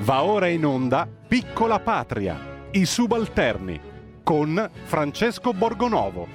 [0.00, 2.38] Va ora in onda Piccola Patria,
[2.70, 3.80] i subalterni,
[4.22, 6.28] con Francesco Borgonovo.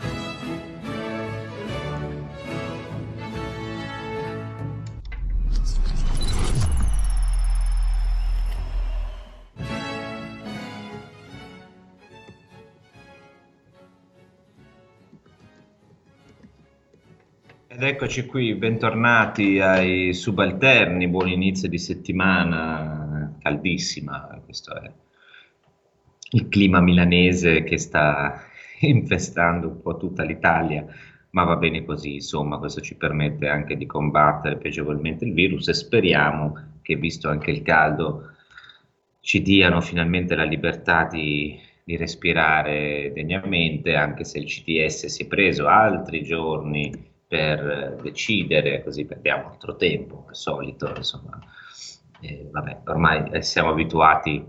[17.68, 23.03] Ed eccoci qui, bentornati ai subalterni, buon inizio di settimana,
[23.44, 24.92] caldissima, questo è
[26.32, 28.42] il clima milanese che sta
[28.82, 30.86] infestando un po' tutta l'Italia,
[31.32, 35.74] ma va bene così, insomma, questo ci permette anche di combattere piacevolmente il virus e
[35.74, 38.30] speriamo che, visto anche il caldo,
[39.20, 45.28] ci diano finalmente la libertà di, di respirare degnamente, anche se il CTS si è
[45.28, 46.92] preso altri giorni
[47.28, 51.40] per decidere, così perdiamo altro tempo, al solito, insomma,
[52.22, 54.44] eh, vabbè, ormai eh, siamo abituati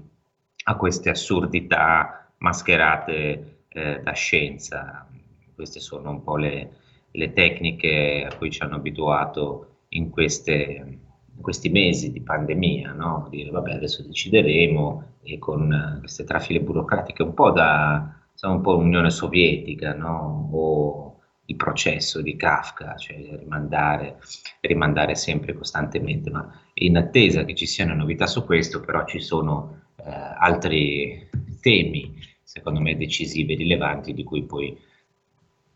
[0.66, 5.08] a queste assurdità mascherate eh, da scienza,
[5.54, 6.70] queste sono un po' le,
[7.10, 10.98] le, tecniche a cui ci hanno abituato in, queste,
[11.34, 13.26] in questi mesi di pandemia, no?
[13.30, 19.10] dire vabbè adesso decideremo e con queste trafile burocratiche un po' da, un po' Unione
[19.10, 20.48] Sovietica, no?
[20.52, 21.04] o
[21.46, 24.18] il processo di Kafka, cioè rimandare,
[24.60, 29.82] rimandare sempre costantemente, ma in attesa che ci siano novità su questo, però ci sono
[29.96, 31.28] eh, altri
[31.60, 34.76] temi, secondo me decisivi e rilevanti, di cui poi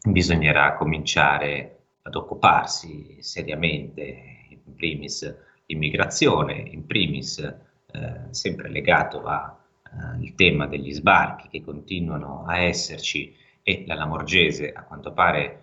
[0.03, 5.35] bisognerà cominciare ad occuparsi seriamente, in primis
[5.67, 13.35] immigrazione, in primis eh, sempre legato al eh, tema degli sbarchi che continuano a esserci
[13.63, 15.63] e la Lamorgese, a quanto pare,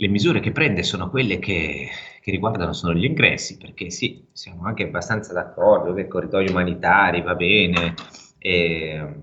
[0.00, 1.88] le misure che prende sono quelle che,
[2.20, 7.94] che riguardano gli ingressi, perché sì, siamo anche abbastanza d'accordo che corridoi umanitari va bene,
[8.38, 9.14] e,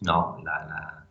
[0.00, 1.06] no, la, la,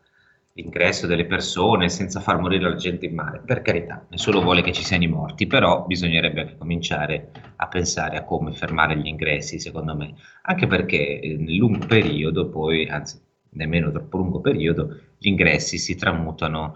[0.51, 4.73] l'ingresso delle persone senza far morire la gente in mare, per carità, nessuno vuole che
[4.73, 9.61] ci siano i morti, però bisognerebbe anche cominciare a pensare a come fermare gli ingressi,
[9.61, 13.17] secondo me, anche perché nel lungo periodo poi, anzi
[13.51, 16.75] nemmeno troppo lungo periodo, gli ingressi si tramutano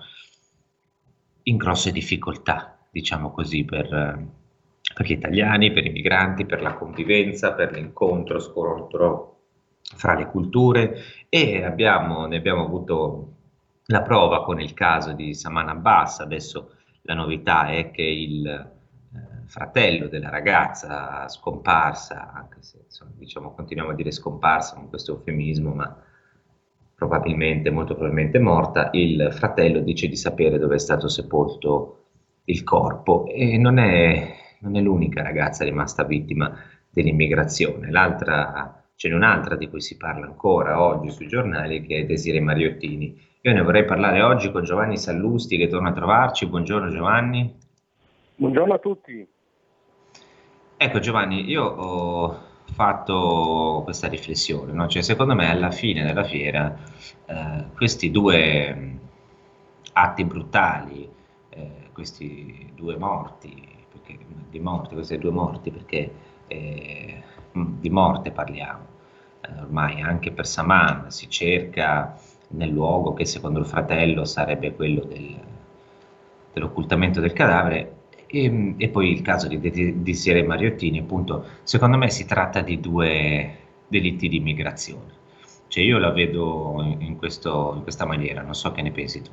[1.47, 7.53] in grosse difficoltà, diciamo così, per, per gli italiani, per i migranti, per la convivenza,
[7.53, 9.31] per l'incontro, scontro
[9.81, 10.95] fra le culture
[11.29, 13.33] e abbiamo, ne abbiamo avuto
[13.87, 16.71] la prova con il caso di Saman Abbas, adesso
[17.03, 18.67] la novità è che il eh,
[19.45, 25.71] fratello della ragazza scomparsa, anche se insomma, diciamo, continuiamo a dire scomparsa con questo eufemismo,
[25.71, 25.95] ma
[26.95, 32.05] probabilmente, molto probabilmente morta, il fratello dice di sapere dove è stato sepolto
[32.45, 36.57] il corpo e non è, non è l'unica ragazza rimasta vittima
[36.89, 37.91] dell'immigrazione.
[37.91, 42.39] L'altra, ce n'è un'altra di cui si parla ancora oggi sui giornali che è Desire
[42.39, 43.19] Mariottini.
[43.41, 46.47] Io ne vorrei parlare oggi con Giovanni Sallusti che torna a trovarci.
[46.47, 47.53] Buongiorno Giovanni.
[48.37, 49.27] Buongiorno a tutti.
[50.77, 52.39] Ecco Giovanni, io ho
[52.75, 54.87] fatto questa riflessione, no?
[54.87, 56.77] cioè, secondo me alla fine della fiera
[57.25, 58.99] eh, questi due
[59.93, 61.09] atti brutali,
[61.49, 64.17] eh, questi due morti, perché,
[64.49, 66.11] di morti, questi due morti, perché
[66.47, 68.85] eh, di morte parliamo,
[69.39, 72.13] eh, ormai anche per Saman si cerca
[72.49, 75.39] nel luogo che secondo il fratello sarebbe quello del,
[76.51, 77.94] dell'occultamento del cadavere,
[78.35, 82.61] e, ehm, e, poi il caso di, di, di Mariottini, appunto, secondo me si tratta
[82.61, 83.57] di due
[83.87, 85.23] delitti di immigrazione.
[85.67, 89.31] Cioè io la vedo in, questo, in questa maniera, non so che ne pensi tu.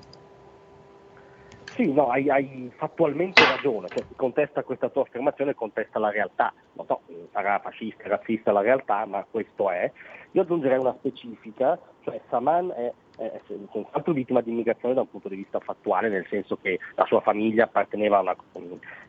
[1.75, 6.85] Sì, no, hai, hai, fattualmente ragione, cioè, contesta questa tua affermazione, contesta la realtà, non
[6.87, 7.01] so,
[7.33, 9.91] sarà fascista, razzista la realtà, ma questo è.
[10.33, 15.29] Io aggiungerei una specifica, cioè Saman è, è senz'altro vittima di immigrazione da un punto
[15.29, 18.37] di vista fattuale, nel senso che la sua famiglia apparteneva a una,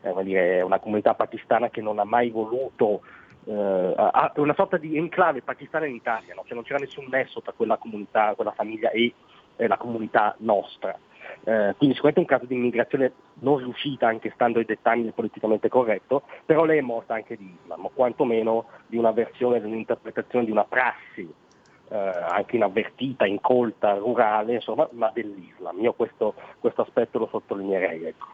[0.02, 3.00] eh, una comunità pakistana che non ha mai voluto
[3.46, 6.42] eh, a una sorta di enclave pakistana in Italia, no?
[6.44, 9.14] cioè non c'era nessun nesso tra quella comunità, quella famiglia e
[9.56, 10.98] eh, la comunità nostra.
[11.44, 15.68] Eh, quindi sicuramente un caso di immigrazione non riuscita, anche stando ai dettagli del politicamente
[15.68, 20.44] corretto, però lei è morta anche di Islam, o quantomeno di una versione, di un'interpretazione
[20.44, 21.42] di una prassi
[21.88, 25.80] eh, anche inavvertita, incolta, rurale, insomma, ma dell'Islam.
[25.80, 28.04] Io questo, questo aspetto lo sottolineerei.
[28.04, 28.26] Ecco.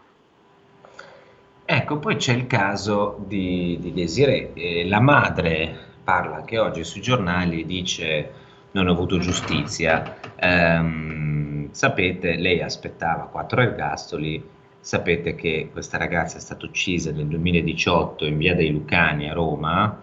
[1.65, 4.53] ecco poi c'è il caso di, di Desiree.
[4.55, 8.33] Eh, la madre parla anche oggi sui giornali, dice
[8.73, 10.17] non ho avuto giustizia.
[10.41, 11.30] Um,
[11.73, 14.43] sapete, lei aspettava quattro ergastoli,
[14.81, 20.03] sapete che questa ragazza è stata uccisa nel 2018 in via dei Lucani a Roma,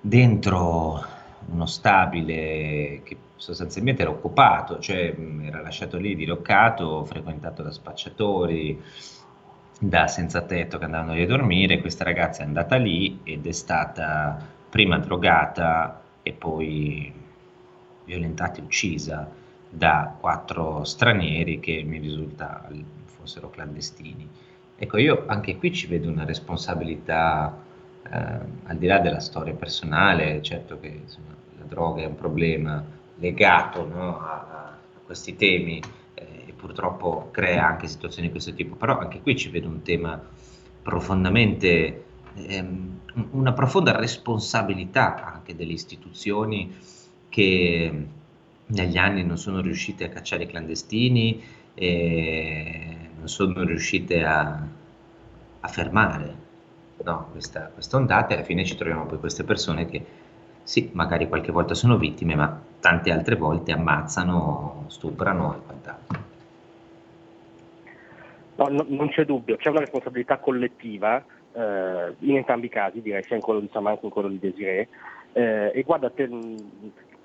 [0.00, 1.04] dentro
[1.46, 8.82] uno stabile che sostanzialmente era occupato, cioè era lasciato lì diroccato, frequentato da spacciatori,
[9.78, 13.52] da senza tetto che andavano lì a dormire, questa ragazza è andata lì ed è
[13.52, 14.38] stata
[14.68, 17.12] prima drogata e poi
[18.04, 19.44] violentata e uccisa
[19.76, 22.66] da quattro stranieri che mi risulta
[23.04, 24.26] fossero clandestini.
[24.74, 27.54] Ecco, io anche qui ci vedo una responsabilità
[28.04, 32.82] eh, al di là della storia personale, certo che insomma, la droga è un problema
[33.16, 35.80] legato no, a, a, questi temi
[36.14, 39.82] eh, e purtroppo crea anche situazioni di questo tipo, però anche qui ci vedo un
[39.82, 40.20] tema
[40.82, 43.00] profondamente, ehm,
[43.32, 46.74] una profonda responsabilità anche delle istituzioni
[47.28, 48.06] che
[48.66, 51.42] negli anni non sono riuscite a cacciare i clandestini
[51.74, 54.66] e non sono riuscite a,
[55.60, 56.34] a fermare
[57.04, 60.04] no, questa, questa ondata e alla fine ci troviamo poi queste persone che
[60.66, 66.24] sì, magari qualche volta sono vittime, ma tante altre volte ammazzano, stuprano e quant'altro.
[68.56, 73.22] No, no, non c'è dubbio, c'è una responsabilità collettiva eh, in entrambi i casi, direi
[73.22, 74.88] sia in quello di Saman che in quello di Desiree.
[75.34, 76.28] Eh, e guarda, te,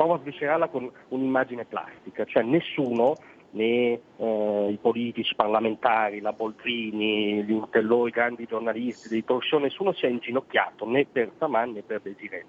[0.02, 3.16] provo a sviscerarla con un'immagine plastica, cioè nessuno
[3.52, 9.60] né eh, i politici, i parlamentari, la Boldrini, gli Intellò, i grandi giornalisti dei show,
[9.60, 12.46] nessuno si è inginocchiato né per Saman né per Desiree.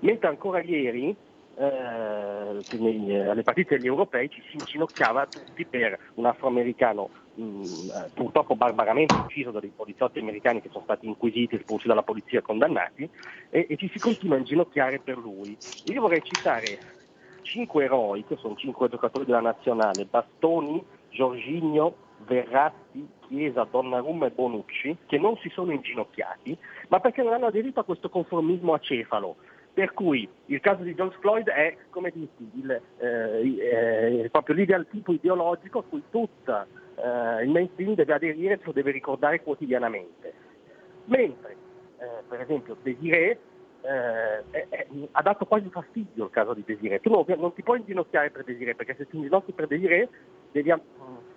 [0.00, 1.14] Mentre ancora ieri
[1.60, 7.90] eh, eh, alle partite degli europei ci si inginocchiava tutti per un afroamericano mh, mm,
[7.90, 12.38] eh, purtroppo barbaramente ucciso da dei poliziotti americani che sono stati inquisiti, espulsi dalla polizia
[12.38, 13.08] e condannati
[13.50, 15.56] e, e ci si continua a inginocchiare per lui.
[15.84, 16.78] Io vorrei citare
[17.42, 21.96] cinque eroi, che sono cinque giocatori della nazionale, Bastoni, Giorginio,
[22.26, 26.56] Verratti, Chiesa, Donnarumma e Bonucci, che non si sono inginocchiati,
[26.88, 29.36] ma perché non hanno aderito a questo conformismo acefalo.
[29.72, 34.86] Per cui il caso di George Floyd è, come dici, il, eh, eh, proprio l'ideal
[34.88, 40.32] tipo ideologico a cui tutto eh, il mainstream deve aderire e lo deve ricordare quotidianamente.
[41.04, 41.56] Mentre,
[41.98, 43.38] eh, per esempio, Desiree
[43.82, 47.00] eh, ha dato quasi fastidio il caso di Desiree.
[47.00, 50.08] Tu non, ti puoi inginocchiare per Desiree, perché se ti inginocchi per Desiree
[50.52, 50.82] devi am-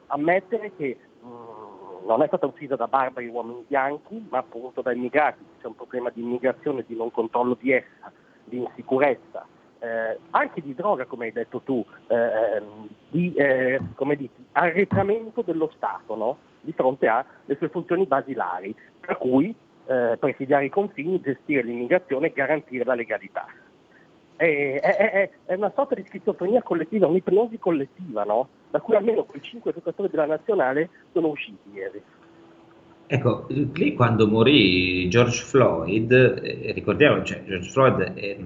[0.07, 5.43] ammettere che mm, non è stata uccisa da barbari uomini bianchi, ma appunto da immigrati.
[5.61, 8.11] C'è un problema di immigrazione, di non controllo di essa,
[8.43, 9.45] di insicurezza.
[9.79, 13.79] Eh, anche di droga, come hai detto tu, eh, ehm, di eh,
[14.15, 16.37] dici, arretramento dello Stato no?
[16.61, 19.53] di fronte alle sue funzioni basilari, per cui
[19.85, 23.45] eh, presidiare i confini, gestire l'immigrazione e garantire la legalità.
[24.35, 28.47] È, è, è, è, una sorta di schizofrenia collettiva, un'ipnosi collettiva, no?
[28.71, 32.01] da cui almeno quei cinque giocatori della nazionale sono usciti ieri.
[33.05, 38.37] Ecco, lì quando morì George Floyd, eh, ricordiamo, cioè, George Floyd è,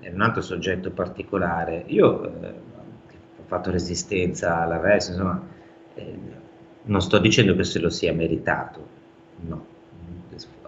[0.00, 1.84] è, un altro soggetto particolare.
[1.86, 5.40] Io eh, ho fatto resistenza all'arresto, insomma,
[5.94, 6.18] eh,
[6.82, 8.86] non sto dicendo che se lo sia meritato,
[9.46, 9.66] no,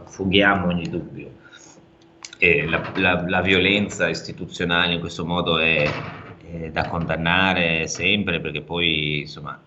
[0.04, 1.40] fughiamo ogni dubbio.
[2.38, 5.88] La, la, la, violenza istituzionale in questo modo è,
[6.50, 9.60] è, da condannare sempre perché poi insomma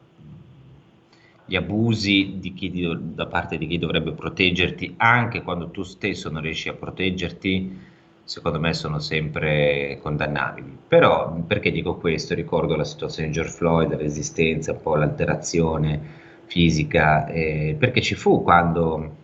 [1.45, 6.69] gli abusi chi, da parte di chi dovrebbe proteggerti anche quando tu stesso non riesci
[6.69, 7.93] a proteggerti
[8.23, 10.75] secondo me sono sempre condannabili.
[10.87, 12.33] Però perché dico questo?
[12.33, 18.15] Ricordo la situazione di George Floyd la resistenza un po' l'alterazione fisica eh, perché ci
[18.15, 19.23] fu quando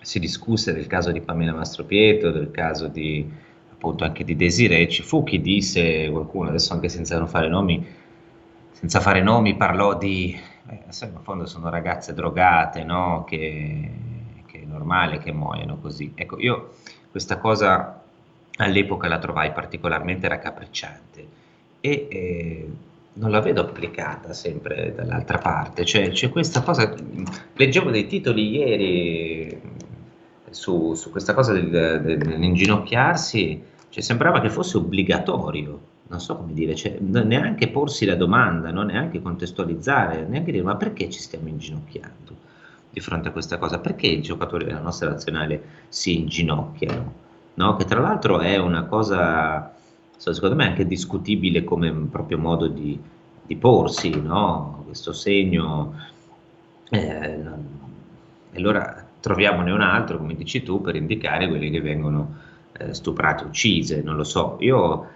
[0.00, 3.28] si discusse del caso di Pamela Mastropietro, del caso di,
[3.70, 7.84] appunto anche di Desiree, ci fu chi disse, qualcuno adesso anche senza fare nomi,
[8.70, 10.34] senza fare nomi parlò di,
[10.70, 13.24] eh, in fondo sono ragazze drogate, no?
[13.26, 13.90] che,
[14.46, 16.12] che, è normale che muoiano così.
[16.14, 16.74] Ecco, io
[17.10, 18.02] questa cosa
[18.56, 21.26] all'epoca la trovai particolarmente raccapricciante
[21.80, 22.68] e eh,
[23.14, 26.94] non la vedo applicata sempre dall'altra parte, cioè c'è questa cosa,
[27.54, 29.60] leggevo dei titoli ieri
[30.50, 36.74] su, su questa cosa del, dell'inginocchiarsi, cioè, sembrava che fosse obbligatorio, non so come dire,
[36.74, 38.82] cioè, neanche porsi la domanda, no?
[38.82, 42.46] neanche contestualizzare, neanche dire ma perché ci stiamo inginocchiando
[42.90, 43.78] di fronte a questa cosa?
[43.78, 47.12] Perché i giocatori della nostra nazionale si inginocchiano?
[47.54, 47.76] No?
[47.76, 49.74] Che tra l'altro è una cosa,
[50.16, 52.98] secondo me, anche discutibile come proprio modo di,
[53.42, 54.82] di porsi, no?
[54.86, 55.94] questo segno.
[56.90, 57.40] Eh,
[58.54, 62.36] allora troviamone un altro, come dici tu, per indicare quelli che vengono
[62.72, 64.56] eh, stuprate, uccise, non lo so.
[64.60, 65.06] Io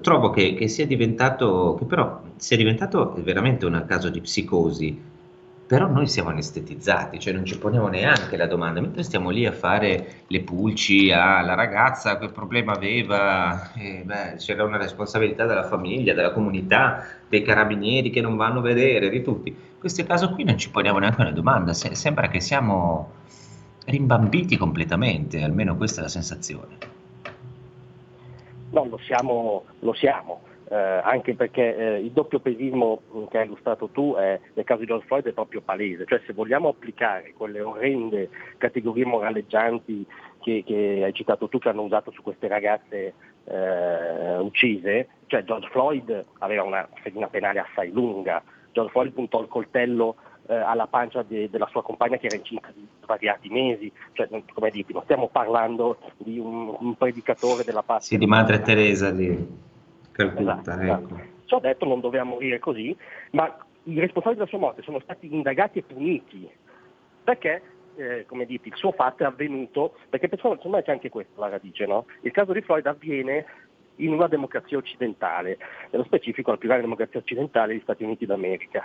[0.00, 5.08] trovo che, che, sia diventato, che però sia diventato veramente un caso di psicosi
[5.70, 9.52] però noi siamo anestetizzati, cioè non ci poniamo neanche la domanda, mentre stiamo lì a
[9.52, 16.12] fare le pulci alla ragazza, che problema aveva, eh, beh, c'era una responsabilità della famiglia,
[16.12, 19.50] della comunità, dei carabinieri che non vanno a vedere, di tutti.
[19.50, 23.12] In questo caso qui non ci poniamo neanche una domanda, Se- sembra che siamo
[23.84, 26.98] rimbambiti completamente, almeno questa è la sensazione.
[28.70, 30.42] No, lo siamo, lo siamo.
[30.72, 34.86] Eh, anche perché eh, il doppio pesismo che hai illustrato tu è, nel caso di
[34.86, 40.06] George Floyd è proprio palese, cioè se vogliamo applicare quelle orrende categorie moraleggianti
[40.40, 43.14] che, che hai citato tu che hanno usato su queste ragazze
[43.46, 49.48] eh, uccise, cioè George Floyd aveva una fedina penale assai lunga, George Floyd puntò il
[49.48, 50.14] coltello
[50.50, 54.70] eh, alla pancia de, della sua compagna che era incinta di svariati mesi, cioè, come
[54.70, 58.06] dirti, non stiamo parlando di un, un predicatore della pace.
[58.06, 59.68] Sì, di Madre Teresa di...
[60.10, 60.82] Calcutta, esatto, ecco.
[60.82, 61.20] esatto.
[61.44, 62.96] Ciò detto non doveva morire così,
[63.30, 63.44] ma
[63.84, 66.50] i responsabili della sua morte sono stati indagati e puniti
[67.22, 67.62] perché
[67.96, 71.48] eh, come dite, il suo fatto è avvenuto, perché secondo me c'è anche questa la
[71.48, 72.06] radice, no?
[72.22, 73.44] il caso di Floyd avviene
[73.96, 75.58] in una democrazia occidentale,
[75.90, 78.84] nello specifico la più grande democrazia occidentale degli Stati Uniti d'America.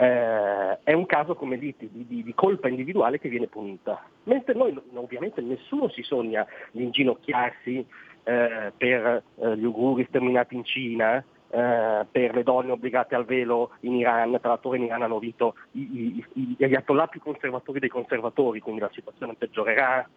[0.00, 4.54] Eh, è un caso, come dite, di, di, di, colpa individuale che viene punita, mentre
[4.54, 7.86] noi ovviamente nessuno si sogna di inginocchiarsi
[8.22, 13.72] eh, per eh, gli uguri sterminati in Cina, eh, per le donne obbligate al velo
[13.80, 16.24] in Iran, tra l'altro in Iran hanno vinto gli
[16.58, 20.08] ayatollah più conservatori dei conservatori, quindi la situazione peggiorerà.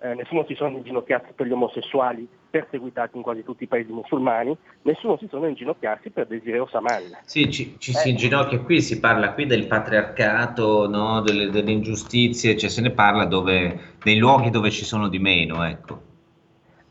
[0.00, 4.56] Eh, nessuno si sono inginocchiati per gli omosessuali perseguitati in quasi tutti i paesi musulmani,
[4.82, 7.18] nessuno si sono inginocchiati per Desiree Osaman.
[7.24, 11.20] Sì, ci, ci si inginocchia qui, si parla qui del patriarcato, no?
[11.20, 15.64] delle, delle, ingiustizie, cioè se ne parla dove, nei luoghi dove ci sono di meno,
[15.64, 16.00] ecco.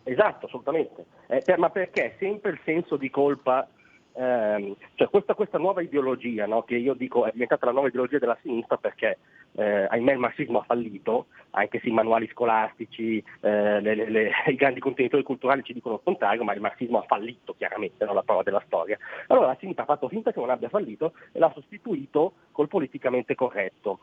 [0.04, 1.06] Esatto, assolutamente.
[1.28, 3.66] Eh, per, ma perché sempre il senso di colpa,
[4.14, 8.20] ehm, cioè questa, questa, nuova ideologia, no, che io dico è diventata la nuova ideologia
[8.20, 9.18] della sinistra perché
[9.56, 14.32] eh, ahimè il marxismo ha fallito, anche se i manuali scolastici, eh, le, le, le,
[14.48, 18.14] i grandi contenitori culturali ci dicono il contrario, ma il marxismo ha fallito chiaramente, no,
[18.14, 18.98] la prova della storia.
[19.28, 23.36] Allora la sinistra ha fatto finta che non abbia fallito e l'ha sostituito col politicamente
[23.36, 24.00] corretto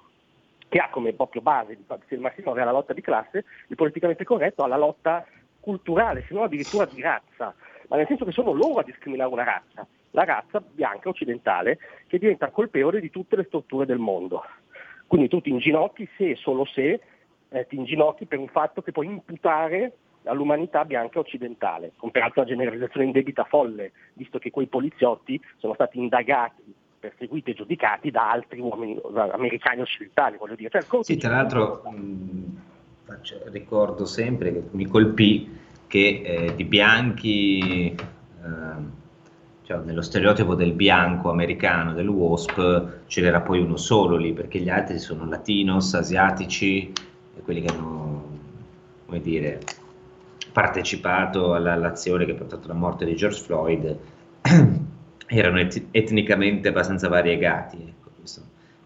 [0.68, 1.76] che ha come proprio base,
[2.06, 5.26] se il marxismo aveva la lotta di classe, il politicamente corretto ha la lotta
[5.58, 7.52] culturale, se non addirittura di razza,
[7.88, 12.18] ma nel senso che sono loro a discriminare una razza, la razza bianca occidentale che
[12.18, 14.42] diventa colpevole di tutte le storture del mondo.
[15.06, 17.00] Quindi tu ti inginocchi se e solo se
[17.48, 19.92] eh, ti inginocchi per un fatto che puoi imputare
[20.24, 25.98] all'umanità bianca occidentale, con peraltro una generalizzazione indebita folle, visto che quei poliziotti sono stati
[25.98, 26.62] indagati,
[26.98, 30.70] perseguiti e giudicati da altri uomini da americani occidentali, voglio dire.
[30.70, 32.60] Cioè, sì, tra l'altro mh,
[33.04, 38.98] faccio, ricordo sempre che mi colpì che eh, di bianchi, eh,
[39.70, 44.58] cioè nello stereotipo del bianco americano, del WASP, ce n'era poi uno solo lì, perché
[44.58, 46.92] gli altri sono latinos, asiatici,
[47.36, 48.24] e quelli che hanno,
[49.06, 49.60] come dire,
[50.50, 53.98] partecipato alla, all'azione che ha portato alla morte di George Floyd,
[55.28, 57.76] erano et- etnicamente abbastanza variegati.
[57.76, 58.10] Ecco,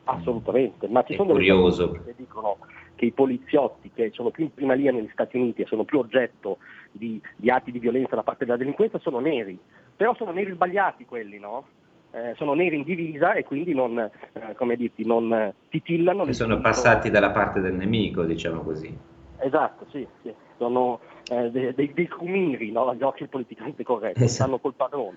[0.06, 1.86] Assolutamente, ma ci sono curioso.
[1.86, 2.58] delle che dicono
[2.94, 5.98] che i poliziotti che sono più in prima linea negli Stati Uniti e sono più
[5.98, 6.58] oggetto
[6.90, 9.58] di, di atti di violenza da parte della delinquenza sono neri,
[9.96, 11.66] però sono neri sbagliati quelli, no?
[12.10, 16.30] Eh, sono neri in divisa e quindi non, eh, come dirti, non titillano.
[16.32, 18.96] sono passati dalla parte del nemico, diciamo così.
[19.38, 20.32] Esatto, sì, sì.
[20.56, 22.88] sono eh, dei, dei, dei crumiri no?
[22.88, 24.32] agli occhi politicamente corretti, esatto.
[24.32, 25.16] stanno col padrone.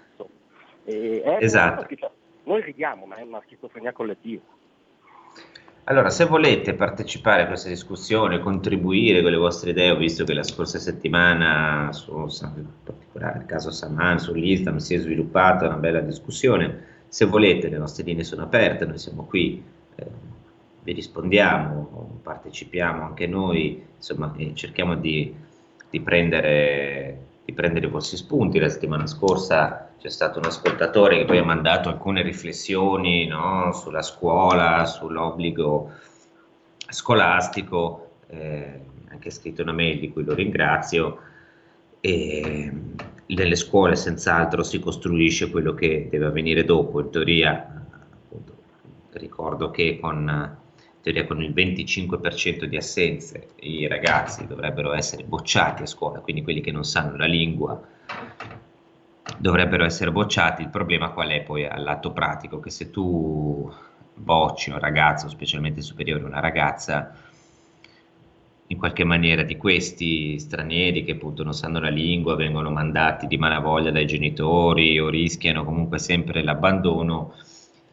[0.85, 1.85] E, esatto.
[2.43, 4.41] Noi ridiamo, ma è una schizofrenia collettiva.
[5.89, 10.33] Allora, se volete partecipare a questa discussione, contribuire con le vostre idee, ho visto che
[10.33, 16.01] la scorsa settimana, su, in particolare il caso Saman, sull'Islam, si è sviluppata una bella
[16.01, 17.05] discussione.
[17.07, 19.63] Se volete, le nostre linee sono aperte, noi siamo qui,
[19.95, 20.05] eh,
[20.83, 25.33] vi rispondiamo, partecipiamo anche noi, insomma, cerchiamo di,
[25.89, 28.59] di, prendere, di prendere i vostri spunti.
[28.59, 34.03] La settimana scorsa c'è stato un ascoltatore che poi ha mandato alcune riflessioni no, sulla
[34.03, 35.91] scuola, sull'obbligo
[36.89, 41.19] scolastico, eh, anche scritto una mail di cui lo ringrazio.
[41.99, 42.71] E
[43.25, 46.99] nelle scuole senz'altro si costruisce quello che deve avvenire dopo.
[46.99, 47.83] In teoria,
[48.23, 48.53] appunto,
[49.13, 50.57] ricordo che con,
[51.01, 56.61] teoria, con il 25% di assenze i ragazzi dovrebbero essere bocciati a scuola, quindi quelli
[56.61, 57.95] che non sanno la lingua
[59.37, 60.61] dovrebbero essere bocciati.
[60.61, 62.59] Il problema qual è poi all'atto pratico?
[62.59, 63.71] Che se tu
[64.13, 67.13] bocci un ragazzo, specialmente superiore una ragazza,
[68.69, 73.37] in qualche maniera di questi stranieri che appunto non sanno la lingua, vengono mandati di
[73.37, 77.33] malavoglia dai genitori o rischiano comunque sempre l'abbandono,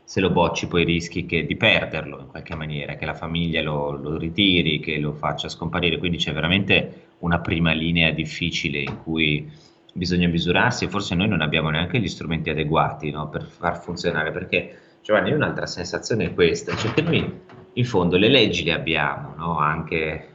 [0.02, 3.92] se lo bocci poi rischi che, di perderlo in qualche maniera, che la famiglia lo,
[3.92, 9.48] lo, ritiri, che lo faccia scomparire, quindi c'è veramente una prima linea difficile in cui
[9.94, 14.32] bisogna misurarsi e forse noi non abbiamo neanche gli strumenti adeguati no, per far funzionare,
[14.32, 17.40] perché Giovanni, un'altra sensazione è questa, cioè che noi
[17.72, 20.28] in fondo le leggi le abbiamo, no, anche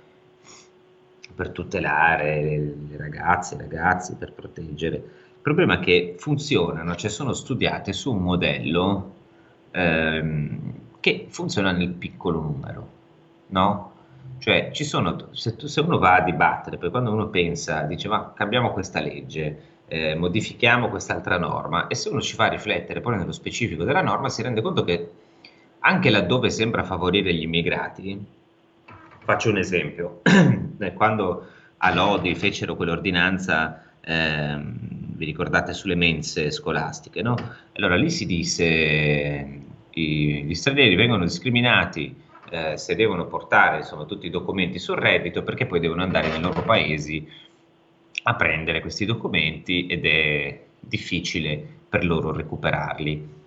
[1.36, 4.96] per tutelare le ragazze, i ragazzi, per proteggere.
[4.96, 9.14] Il problema è che funzionano, cioè sono studiate su un modello
[9.72, 12.90] ehm, che funziona nel piccolo numero,
[13.48, 13.92] no?
[14.38, 18.08] Cioè, ci sono, se, tu, se, uno va a dibattere, poi quando uno pensa, dice
[18.08, 23.18] ma cambiamo questa legge, eh, modifichiamo quest'altra norma, e se uno ci fa riflettere poi
[23.18, 25.12] nello specifico della norma, si rende conto che
[25.80, 28.26] anche laddove sembra favorire gli immigrati,
[29.24, 30.22] faccio un esempio,
[30.80, 31.46] eh, quando
[31.78, 34.78] a Lodi fecero quell'ordinanza, ehm,
[35.16, 37.36] vi ricordate, sulle mense scolastiche, no?
[37.74, 42.16] Allora lì si disse i, gli stranieri vengono discriminati
[42.50, 46.42] eh, se devono portare insomma, tutti i documenti sul reddito perché poi devono andare nei
[46.42, 47.28] loro paesi
[48.24, 53.38] a prendere questi documenti ed è difficile per loro recuperarli.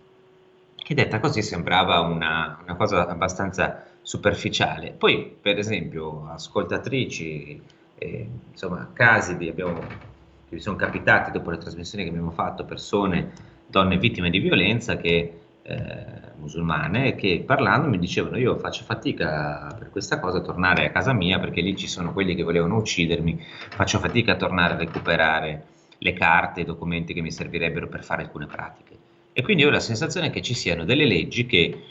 [0.75, 4.91] Che detta così sembrava una, una cosa abbastanza superficiale.
[4.91, 7.63] Poi, per esempio, ascoltatrici,
[7.97, 12.65] eh, insomma, casi di, abbiamo, che vi sono capitati dopo le trasmissioni che abbiamo fatto,
[12.65, 13.31] persone,
[13.67, 19.91] donne vittime di violenza che eh, musulmane che parlando mi dicevano io faccio fatica per
[19.91, 23.41] questa cosa a tornare a casa mia perché lì ci sono quelli che volevano uccidermi,
[23.71, 25.67] faccio fatica a tornare a recuperare
[25.99, 28.97] le carte, i documenti che mi servirebbero per fare alcune pratiche.
[29.33, 31.83] E quindi ho la sensazione che ci siano delle leggi che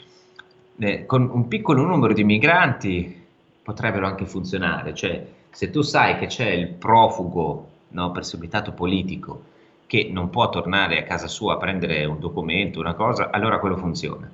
[0.78, 3.20] eh, con un piccolo numero di migranti
[3.62, 9.50] potrebbero anche funzionare, cioè se tu sai che c'è il profugo no, perseguitato politico
[9.92, 13.76] che non può tornare a casa sua a prendere un documento, una cosa, allora quello
[13.76, 14.26] funziona.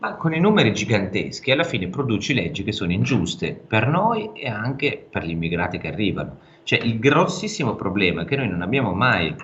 [0.00, 4.50] Ma con i numeri giganteschi alla fine produci leggi che sono ingiuste per noi e
[4.50, 6.40] anche per gli immigrati che arrivano.
[6.62, 9.34] Cioè il grossissimo problema è che noi non abbiamo mai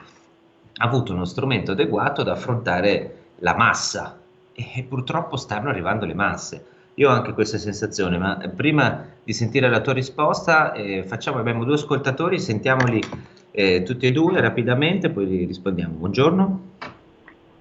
[0.81, 4.21] avuto uno strumento adeguato ad affrontare la massa
[4.53, 6.67] e purtroppo stanno arrivando le masse.
[6.97, 11.65] Io ho anche questa sensazione, ma prima di sentire la tua risposta, eh, facciamo, abbiamo
[11.65, 13.01] due ascoltatori, sentiamoli
[13.57, 15.95] eh, tutti e due rapidamente, poi rispondiamo.
[15.95, 16.61] Buongiorno.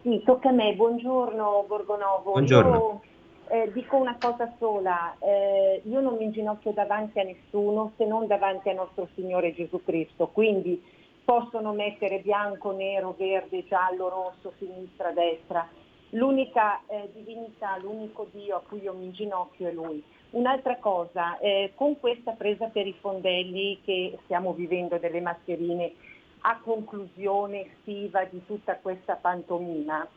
[0.01, 0.73] Sì, tocca a me.
[0.73, 2.32] Buongiorno Borgonovo.
[2.32, 2.71] Buongiorno.
[2.71, 3.01] Io
[3.49, 8.25] eh, dico una cosa sola, eh, io non mi inginocchio davanti a nessuno se non
[8.25, 10.82] davanti a nostro Signore Gesù Cristo, quindi
[11.23, 15.67] possono mettere bianco, nero, verde, giallo, rosso, sinistra, destra.
[16.10, 20.03] L'unica eh, divinità, l'unico Dio a cui io mi inginocchio è Lui.
[20.34, 25.93] Un'altra cosa, eh, con questa presa per i fondelli che stiamo vivendo delle mascherine
[26.41, 30.08] a conclusione estiva di tutta questa pantomima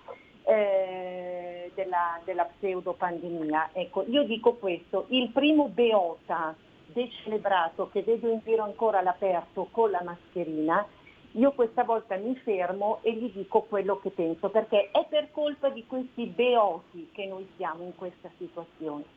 [0.42, 8.40] eh, della, della pseudopandemia, ecco, io dico questo, il primo beota decelebrato che vedo in
[8.42, 10.86] giro ancora all'aperto con la mascherina,
[11.32, 15.68] io questa volta mi fermo e gli dico quello che penso, perché è per colpa
[15.68, 19.15] di questi beoti che noi siamo in questa situazione.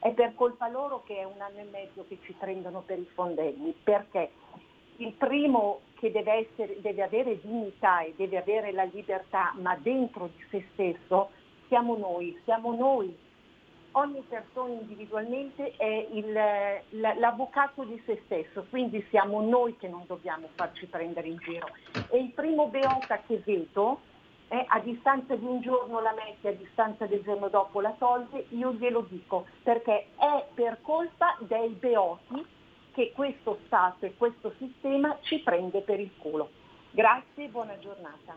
[0.00, 3.08] È per colpa loro che è un anno e mezzo che ci prendono per i
[3.14, 4.30] fondelli, perché
[4.96, 10.30] il primo che deve, essere, deve avere dignità e deve avere la libertà, ma dentro
[10.34, 11.30] di se stesso,
[11.66, 13.16] siamo noi, siamo noi.
[13.92, 16.32] Ogni persona individualmente è il,
[17.18, 21.68] l'avvocato di se stesso, quindi siamo noi che non dobbiamo farci prendere in giro.
[22.10, 24.00] E il primo beota che vedo
[24.48, 28.46] eh, a distanza di un giorno la mette, a distanza del giorno dopo la toglie,
[28.50, 32.44] io glielo dico, perché è per colpa dei beoti
[32.92, 36.50] che questo Stato e questo sistema ci prende per il culo.
[36.90, 38.34] Grazie e buona giornata.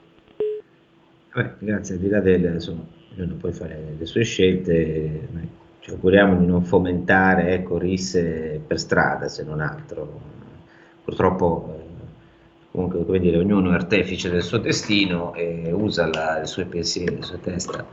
[1.34, 2.84] Beh, grazie, al di là del, insomma,
[3.16, 5.30] ognuno può fare le sue scelte,
[5.80, 10.20] ci auguriamo di non fomentare ecco, risse per strada se non altro.
[11.04, 11.81] Purtroppo eh,
[12.72, 17.18] comunque come dire, ognuno è artefice del suo destino e usa la, i suoi pensieri,
[17.18, 17.86] la sua testa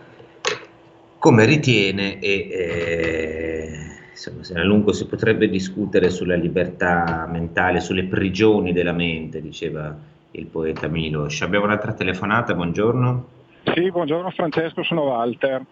[1.19, 3.71] come ritiene e eh,
[4.11, 9.97] insomma, se a lungo si potrebbe discutere sulla libertà mentale, sulle prigioni della mente, diceva
[10.31, 11.43] il poeta Milos.
[11.43, 13.27] Abbiamo un'altra telefonata, buongiorno.
[13.75, 15.65] Sì, buongiorno Francesco, sono Walter.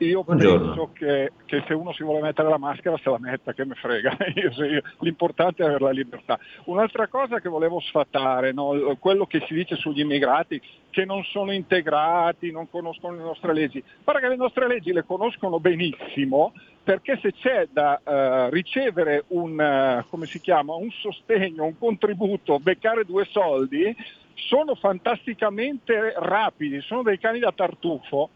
[0.00, 0.66] Io Buongiorno.
[0.66, 3.74] penso che, che, se uno si vuole mettere la maschera se la metta, che me
[3.74, 6.38] frega, io, io, l'importante è avere la libertà.
[6.64, 8.96] Un'altra cosa che volevo sfatare, no?
[8.98, 13.82] quello che si dice sugli immigrati, che non sono integrati, non conoscono le nostre leggi.
[14.02, 20.02] Guarda che le nostre leggi le conoscono benissimo, perché se c'è da uh, ricevere un,
[20.08, 23.94] uh, chiama, un sostegno, un contributo, beccare due soldi,
[24.32, 28.30] sono fantasticamente rapidi, sono dei cani da tartufo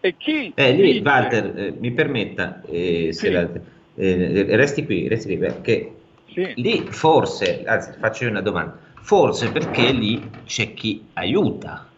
[0.00, 0.52] E chi...
[0.54, 1.02] Eh, lì, dice...
[1.04, 3.30] Walter, eh, mi permetta, eh, sì.
[3.30, 3.48] la,
[3.96, 5.92] eh, resti qui, resti qui, perché
[6.32, 6.52] sì.
[6.56, 11.88] lì forse, anzi faccio io una domanda, forse perché lì c'è chi aiuta,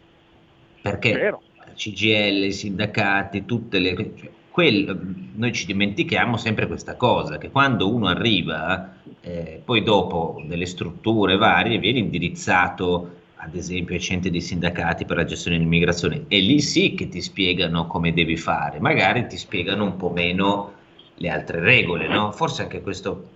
[0.81, 1.37] perché
[1.75, 3.95] CGL, i sindacati, tutte le...
[3.95, 4.99] Cioè, quello,
[5.35, 11.37] noi ci dimentichiamo sempre questa cosa, che quando uno arriva, eh, poi dopo delle strutture
[11.37, 16.61] varie, viene indirizzato ad esempio ai centri dei sindacati per la gestione dell'immigrazione e lì
[16.61, 20.73] sì che ti spiegano come devi fare, magari ti spiegano un po' meno
[21.15, 22.33] le altre regole, no?
[22.33, 23.29] Forse anche questo,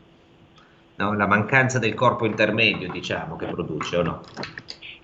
[0.96, 1.14] no?
[1.14, 4.20] la mancanza del corpo intermedio, diciamo, che produce o no?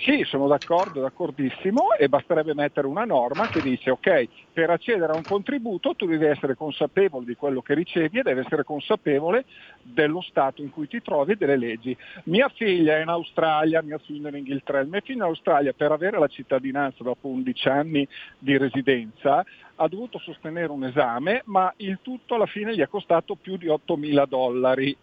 [0.02, 5.14] Sì, sono d'accordo, d'accordissimo e basterebbe mettere una norma che dice ok, per accedere a
[5.14, 9.44] un contributo tu devi essere consapevole di quello che ricevi e devi essere consapevole
[9.82, 11.94] dello stato in cui ti trovi e delle leggi.
[12.24, 15.92] Mia figlia è in Australia, mia figlia è in Inghilterra, mia figlia in Australia per
[15.92, 18.08] avere la cittadinanza dopo 11 anni
[18.38, 23.34] di residenza ha dovuto sostenere un esame, ma il tutto alla fine gli è costato
[23.36, 24.96] più di 8 mila dollari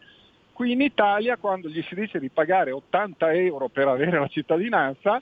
[0.57, 5.21] Qui in Italia quando gli si dice di pagare 80 euro per avere la cittadinanza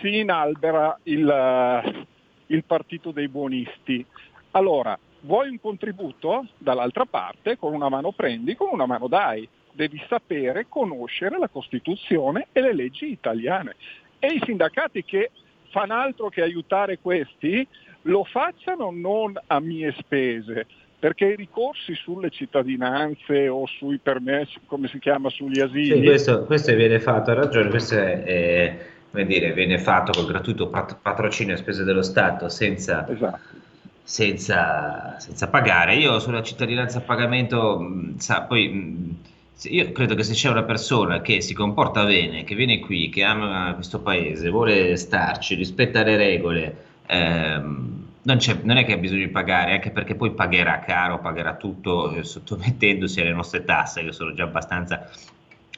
[0.00, 2.06] si inalbera il, eh,
[2.46, 4.06] il partito dei buonisti.
[4.52, 6.46] Allora, vuoi un contributo?
[6.56, 9.48] Dall'altra parte, con una mano prendi, con una mano dai.
[9.72, 13.74] Devi sapere, conoscere la Costituzione e le leggi italiane.
[14.20, 15.32] E i sindacati che
[15.70, 17.66] fanno altro che aiutare questi
[18.02, 20.64] lo facciano non a mie spese,
[20.98, 25.98] perché i ricorsi sulle cittadinanze o sui permessi, come si chiama, sugli asili...
[25.98, 28.22] Sì, questo, questo, viene fatto, ha ragione, questo è,
[29.10, 33.38] è, dire, viene fatto col gratuito patrocinio a spese dello Stato senza, esatto.
[34.02, 35.96] senza, senza, pagare.
[35.96, 39.34] Io sulla cittadinanza a pagamento, sa, poi...
[39.62, 43.22] Io credo che se c'è una persona che si comporta bene, che viene qui, che
[43.22, 47.85] ama questo paese, vuole starci, rispetta le regole, ehm,
[48.26, 52.12] non, non, è che ha bisogno di pagare, anche perché poi pagherà caro, pagherà tutto
[52.12, 55.08] eh, sottomettendosi alle nostre tasse, che sono già abbastanza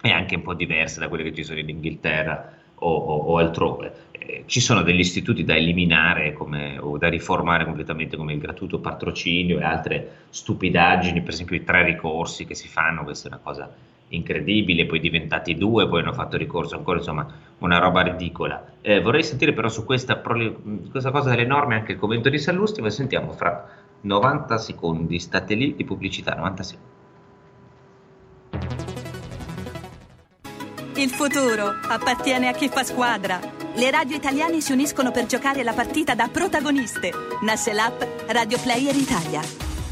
[0.00, 3.36] e anche un po' diverse da quelle che ci sono in Inghilterra o, o, o
[3.36, 4.06] altrove.
[4.12, 8.78] Eh, ci sono degli istituti da eliminare come, o da riformare completamente come il gratuito
[8.78, 13.40] patrocinio e altre stupidaggini, per esempio i tre ricorsi che si fanno, questa è una
[13.42, 13.70] cosa
[14.08, 17.26] incredibile, poi diventati due, poi hanno fatto ricorso ancora, insomma,
[17.58, 18.72] una roba ridicola.
[18.80, 22.80] Eh, vorrei sentire però su questa, questa, cosa delle norme anche il commento di Sallusti,
[22.80, 23.66] ma sentiamo fra
[24.00, 26.96] 90 secondi, state lì di pubblicità, 90 secondi.
[30.96, 33.38] Il futuro appartiene a chi fa squadra.
[33.74, 37.12] Le radio italiane si uniscono per giocare la partita da protagoniste.
[37.42, 39.67] Nasce l'app Radio Player Italia.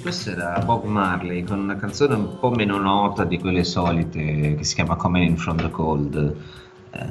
[0.00, 4.64] Questo era Bob Marley con una canzone un po' meno nota di quelle solite che
[4.64, 6.36] si chiama Coming in from the Cold,
[6.90, 7.06] eh,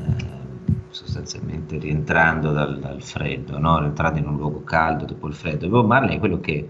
[0.89, 3.79] sostanzialmente rientrando dal, dal freddo, no?
[3.79, 5.69] rientrando in un luogo caldo dopo il freddo.
[5.69, 6.67] Bob Marley è quello che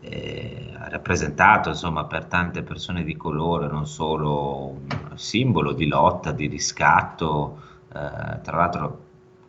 [0.00, 6.32] eh, ha rappresentato insomma, per tante persone di colore non solo un simbolo di lotta,
[6.32, 9.01] di riscatto, eh, tra l'altro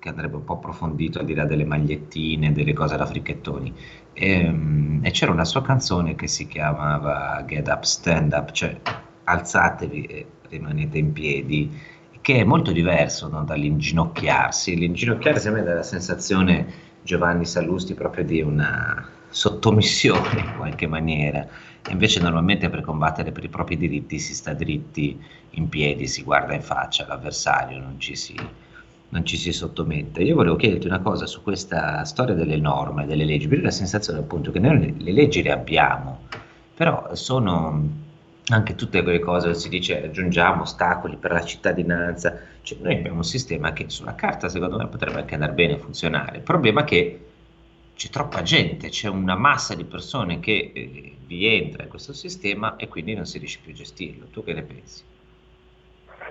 [0.04, 3.74] che andrebbe un po' approfondito al di là delle magliettine, delle cose da fricchettoni.
[4.12, 8.78] E, ehm, e, c'era una sua canzone che si chiamava Get Up, Stand Up, cioè
[9.24, 11.80] alzatevi e rimanete in piedi,
[12.20, 14.76] che è molto diverso no, dall'inginocchiarsi.
[14.76, 16.66] L'inginocchiarsi a me dà la sensazione,
[17.02, 21.48] Giovanni Sallusti, proprio di una sottomissione in qualche maniera.
[21.92, 25.18] Invece normalmente per combattere per i propri diritti si sta dritti
[25.52, 28.36] in piedi, si guarda in faccia l'avversario, non ci si
[29.13, 30.23] non ci si sottomette.
[30.23, 34.19] Io volevo chiederti una cosa su questa storia delle norme, delle leggi, perché la sensazione
[34.19, 36.21] appunto che noi le leggi le abbiamo,
[36.73, 38.02] però sono
[38.47, 43.17] anche tutte quelle cose che si dice aggiungiamo ostacoli per la cittadinanza, cioè noi abbiamo
[43.17, 46.82] un sistema che sulla carta secondo me potrebbe anche andare bene a funzionare, il problema
[46.82, 47.19] è che
[47.95, 52.76] c'è troppa gente, c'è una massa di persone che eh, vi entra in questo sistema
[52.78, 54.26] e quindi non si riesce più a gestirlo.
[54.32, 55.04] Tu che ne pensi?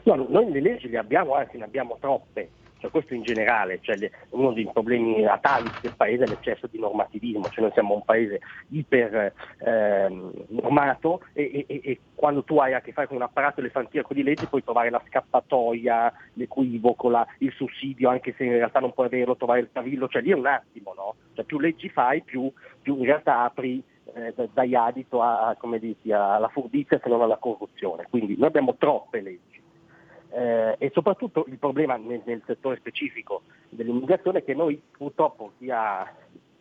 [0.03, 2.51] No, noi le leggi le abbiamo, anzi ne abbiamo troppe
[2.83, 6.81] cioè, questo in generale, cioè le, uno dei problemi atavici del paese è l'eccesso di
[6.81, 8.41] normativismo, cioè noi siamo un paese
[8.71, 13.61] iper eh, normato e, e, e, quando tu hai a che fare con un apparato
[13.61, 18.81] elefantiaco di legge puoi trovare la scappatoia, l'equivoco, la, il sussidio, anche se in realtà
[18.81, 21.15] non puoi averlo, trovare il cavillo, cioè lì è un attimo, no?
[21.35, 23.81] Cioè, più leggi fai, più, più in realtà apri
[24.15, 28.09] eh, dai adito a, a, dici, alla furbizia se non alla corruzione.
[28.11, 29.62] Quindi noi abbiamo troppe leggi
[30.33, 35.71] eh, e soprattutto il problema nel, nel, settore specifico dell'immigrazione è che noi purtroppo chi
[35.71, 36.11] ha,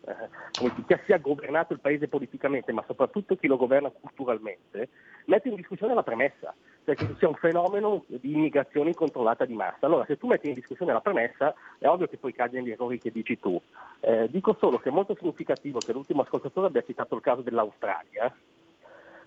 [0.04, 0.14] eh,
[0.52, 4.88] chi sia governato il paese politicamente, ma soprattutto chi lo governa culturalmente,
[5.24, 6.54] mette in discussione la premessa,
[6.84, 9.86] cioè che sia un fenomeno di immigrazione incontrollata di massa.
[9.86, 12.98] Allora se tu metti in discussione la premessa è ovvio che poi cadi negli errori
[12.98, 13.60] che dici tu.
[14.00, 18.34] Eh, dico solo che è molto significativo che l'ultimo ascoltatore abbia citato il caso dell'Australia,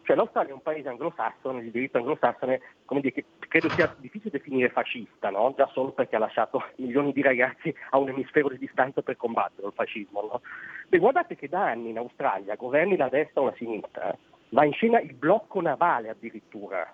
[0.06, 4.30] cioè l'Australia è un paese anglosassone, di diritto anglosassone, come dire, che credo sia difficile
[4.30, 5.54] definire fascista, no?
[5.58, 9.68] già solo perché ha lasciato milioni di ragazzi a un emisfero di distanza per combattere
[9.68, 10.22] il fascismo.
[10.22, 10.41] No?
[10.88, 14.15] Beh, guardate che da anni in Australia, governi la destra o la sinistra,
[14.50, 16.88] va in scena il blocco navale addirittura.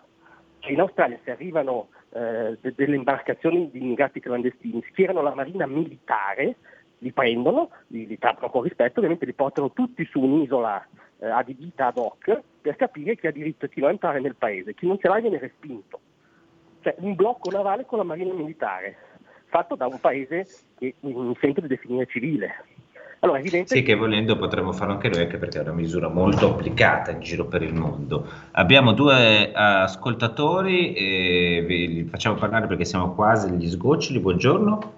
[0.59, 6.55] Cioè in Australia se arrivano eh, delle imbarcazioni di immigrati clandestini, schierano la marina militare,
[6.99, 10.87] li prendono, li, li trattano con rispetto, ovviamente li portano tutti su un'isola
[11.19, 14.35] eh, adibita ad hoc per capire chi ha diritto e chi no a entrare nel
[14.35, 15.99] paese, chi non ce l'ha viene respinto.
[16.81, 18.95] Cioè un blocco navale con la marina militare,
[19.45, 20.47] fatto da un paese
[20.77, 22.65] che mi sento di definire civile.
[23.23, 23.75] Allora, evidente...
[23.75, 27.19] Sì, che volendo potremmo farlo anche noi, anche perché è una misura molto applicata in
[27.19, 28.27] giro per il mondo.
[28.53, 34.19] Abbiamo due ascoltatori e vi facciamo parlare perché siamo quasi agli sgoccioli.
[34.19, 34.93] Buongiorno.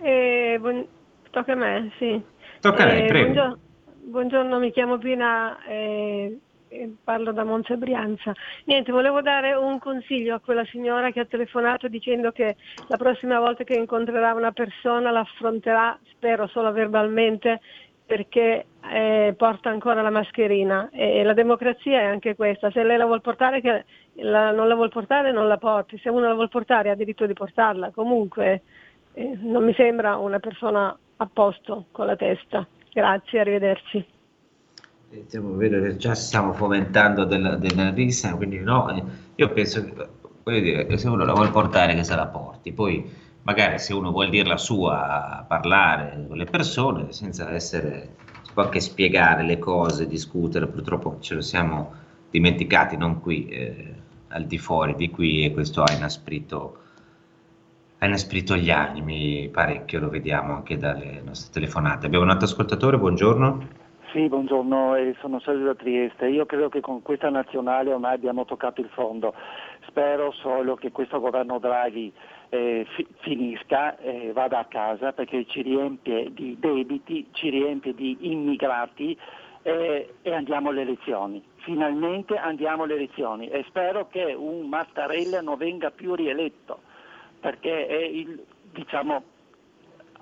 [0.00, 0.86] Eh, buon...
[1.28, 2.22] Tocca a me, sì.
[2.60, 3.32] Tocca a lei, eh, prego.
[3.32, 3.58] Buongiorno.
[4.04, 6.36] Buongiorno, mi chiamo Pina e,
[7.04, 8.34] parlo da Monza Brianza.
[8.64, 12.56] Niente, volevo dare un consiglio a quella signora che ha telefonato dicendo che
[12.88, 17.60] la prossima volta che incontrerà una persona l'affronterà, spero solo verbalmente,
[18.04, 23.06] perché eh, porta ancora la mascherina e la democrazia è anche questa, se lei la
[23.06, 23.84] vuol portare che
[24.14, 27.24] la, non la vuol portare non la porti, se uno la vuol portare ha diritto
[27.24, 28.62] di portarla, comunque
[29.14, 32.66] eh, non mi sembra una persona a posto con la testa.
[32.92, 34.06] Grazie, arrivederci.
[35.26, 40.08] Stiamo vedendo che già stiamo fomentando della, della risa, quindi no, io penso che,
[40.42, 43.04] voglio dire, se uno la vuole portare che se la porti, poi
[43.42, 48.62] magari se uno vuole dire la sua, parlare con le persone senza essere, si può
[48.62, 51.92] anche spiegare le cose, discutere, purtroppo ce lo siamo
[52.30, 53.94] dimenticati, non qui, eh,
[54.28, 56.81] al di fuori di qui e questo ha inasprito
[58.02, 62.06] ha inasprito gli animi parecchio, lo vediamo anche dalle nostre telefonate.
[62.06, 63.68] Abbiamo un altro ascoltatore, buongiorno.
[64.10, 66.26] Sì, buongiorno, eh, sono Sergio da Trieste.
[66.26, 69.32] Io credo che con questa nazionale ormai abbiamo toccato il fondo.
[69.86, 72.12] Spero solo che questo governo Draghi
[72.48, 78.18] eh, fi- finisca, eh, vada a casa perché ci riempie di debiti, ci riempie di
[78.22, 79.16] immigrati
[79.62, 81.40] eh, e andiamo alle elezioni.
[81.58, 86.90] Finalmente andiamo alle elezioni e spero che un Mattarella non venga più rieletto
[87.42, 88.40] perché è il,
[88.72, 89.22] diciamo,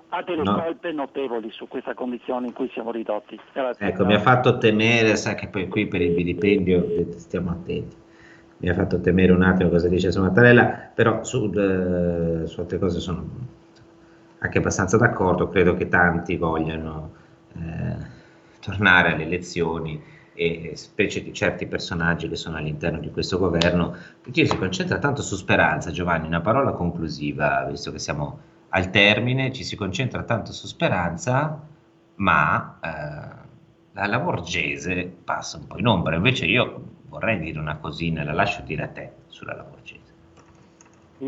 [0.09, 0.55] ha delle no.
[0.55, 3.39] colpe notevoli su questa condizione in cui siamo ridotti.
[3.53, 3.87] Grazie.
[3.87, 6.83] Ecco, mi ha fatto temere, sa che poi qui per il vilipendio
[7.17, 8.01] stiamo attenti
[8.61, 12.99] mi ha fatto temere un attimo cosa dice Mattarella, però su, uh, su, altre cose
[12.99, 13.25] sono
[14.37, 17.11] anche abbastanza d'accordo, credo che tanti vogliano
[17.53, 17.95] eh,
[18.59, 20.01] tornare alle elezioni
[20.33, 25.21] e specie di certi personaggi che sono all'interno di questo governo, perché si concentra tanto
[25.21, 28.39] su speranza, Giovanni, una parola conclusiva, visto che siamo
[28.69, 31.61] al termine, ci si concentra tanto su speranza,
[32.15, 33.49] ma eh,
[33.93, 38.33] la, la Borgese passa un po' in ombra, invece io vorrei dire una cosina, la
[38.33, 40.00] lascio dire a te sulla Lamborghini.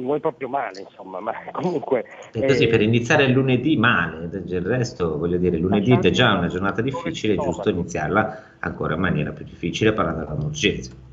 [0.02, 2.06] Vuoi proprio male, insomma, ma comunque...
[2.32, 6.34] E così, eh, per iniziare il lunedì male, del resto, voglio dire, lunedì è già
[6.34, 11.13] una giornata difficile, è giusto iniziarla ancora in maniera più difficile parlando Lamborghese.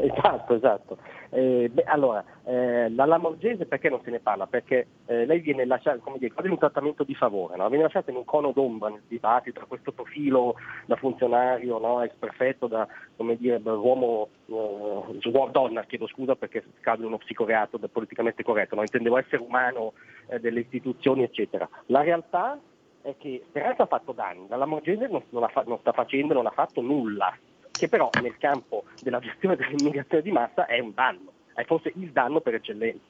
[0.10, 0.98] Esatto, esatto.
[1.30, 4.46] Eh, beh, allora, eh, la Lamorgese perché non se ne parla?
[4.46, 7.68] Perché eh, lei viene lasciata, come dire, quasi un trattamento di favore, no?
[7.68, 12.02] viene lasciata in un cono d'ombra nel dibattito, tra questo profilo da funzionario, no?
[12.02, 12.86] ex prefetto, da,
[13.16, 18.82] come dire, da uomo, eh, donna, chiedo scusa perché cade uno psicoreato politicamente corretto, no?
[18.82, 19.92] intendevo essere umano
[20.28, 21.68] eh, delle istituzioni, eccetera.
[21.86, 22.58] La realtà
[23.02, 26.46] è che Speranza ha fatto danni, la Lamorgese non, non, fa, non sta facendo, non
[26.46, 27.34] ha fatto nulla
[27.80, 32.10] che però nel campo della gestione dell'immigrazione di massa è un danno, è forse il
[32.10, 33.00] danno per eccellenza.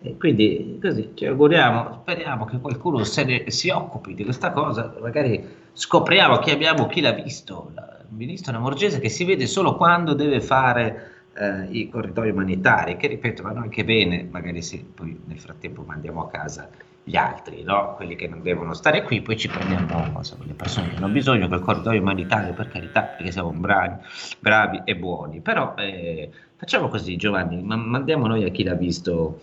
[0.00, 4.94] E quindi così ci auguriamo, speriamo che qualcuno se ne si occupi di questa cosa,
[5.00, 10.14] magari scopriamo chi abbiamo, chi l'ha visto, il ministro Lamorgese che si vede solo quando
[10.14, 15.40] deve fare eh, i corridoi umanitari, che ripeto vanno anche bene, magari se poi nel
[15.40, 16.70] frattempo mandiamo a casa
[17.08, 17.94] gli altri, no?
[17.96, 21.48] quelli che non devono stare qui, poi ci prendiamo cosa, le persone che hanno bisogno
[21.48, 23.96] quel corridoio umanitario, per carità, perché siamo bravi,
[24.38, 25.40] bravi e buoni.
[25.40, 29.40] Però eh, facciamo così, Giovanni, mandiamo noi a chi l'ha visto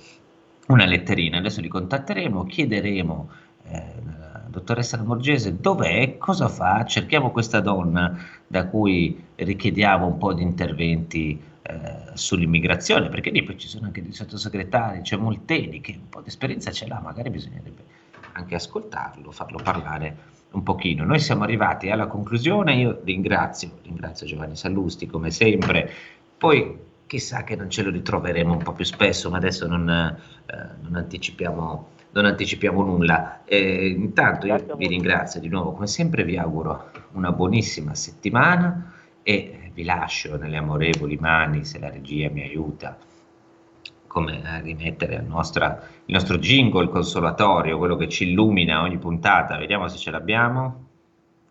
[0.67, 3.29] una letterina, adesso li contatteremo, chiederemo
[3.67, 3.83] eh,
[4.47, 11.41] dottoressa Lamorgese dov'è, cosa fa, cerchiamo questa donna da cui richiediamo un po' di interventi
[11.67, 16.21] eh, sull'immigrazione, perché lì poi ci sono anche dei sottosegretari, c'è Molteni che un po'
[16.21, 17.83] di esperienza ce l'ha, magari bisognerebbe
[18.33, 21.03] anche ascoltarlo, farlo parlare un pochino.
[21.03, 25.89] Noi siamo arrivati alla conclusione, io ringrazio, ringrazio Giovanni Sallusti come sempre,
[26.37, 30.69] poi chissà che non ce lo ritroveremo un po' più spesso, ma adesso non, eh,
[30.81, 33.43] non anticipiamo non anticipiamo nulla.
[33.43, 39.64] Eh, intanto io vi ringrazio di nuovo, come sempre vi auguro una buonissima settimana e
[39.75, 42.97] vi lascio nelle amorevoli mani, se la regia mi aiuta,
[44.07, 49.57] come a rimettere il, nostra, il nostro jingle consolatorio, quello che ci illumina ogni puntata.
[49.57, 50.83] Vediamo se ce l'abbiamo.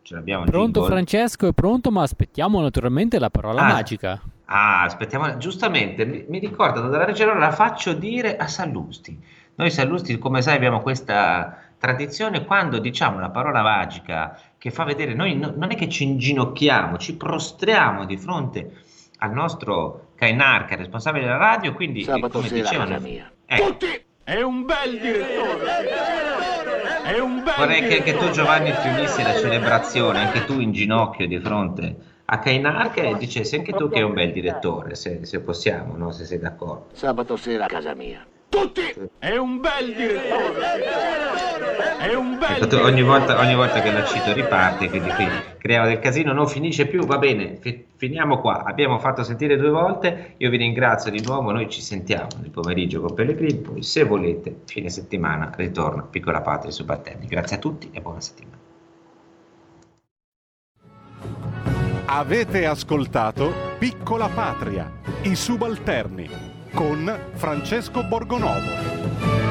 [0.01, 0.97] Ce l'abbiamo pronto jingle.
[0.97, 4.21] Francesco, è pronto, ma aspettiamo naturalmente la parola ah, magica.
[4.47, 9.23] Ah, aspettiamo, giustamente, mi, mi ricordano dalla regia, allora la faccio dire a Sallusti.
[9.57, 15.13] Noi Sallusti, come sai, abbiamo questa tradizione quando diciamo la parola magica che fa vedere,
[15.13, 18.73] noi no, non è che ci inginocchiamo, ci prostriamo di fronte
[19.19, 22.99] al nostro Kainarca, responsabile della radio, quindi Sabato come dicevano...
[23.01, 23.31] Mia.
[23.45, 23.67] Ecco.
[23.67, 24.03] Tutti!
[24.25, 25.89] È un bel direttore!
[27.03, 28.03] È un bel Vorrei direttore.
[28.03, 32.39] che anche tu Giovanni ti unissi alla celebrazione, anche tu in ginocchio di fronte a
[32.39, 36.11] Kainarca e dicessi anche tu che è un bel direttore, se, se possiamo, no?
[36.13, 36.87] se sei d'accordo.
[36.93, 39.11] Sabato sera a casa mia tutti!
[39.19, 40.83] È un bel direttore!
[41.99, 45.27] È un bel ecco, ogni, volta, ogni volta che la cito riparte, quindi qui
[45.59, 48.63] creiamo del casino, non finisce più, va bene, fi- finiamo qua.
[48.65, 53.01] Abbiamo fatto sentire due volte, io vi ringrazio di nuovo, noi ci sentiamo nel pomeriggio
[53.01, 57.27] con Pellegrini, poi se volete, fine settimana, ritorno Piccola Patria Subalterni.
[57.27, 58.63] Grazie a tutti e buona settimana.
[62.07, 64.91] Avete ascoltato Piccola Patria,
[65.23, 69.44] i subalterni con Francesco Borgonovo.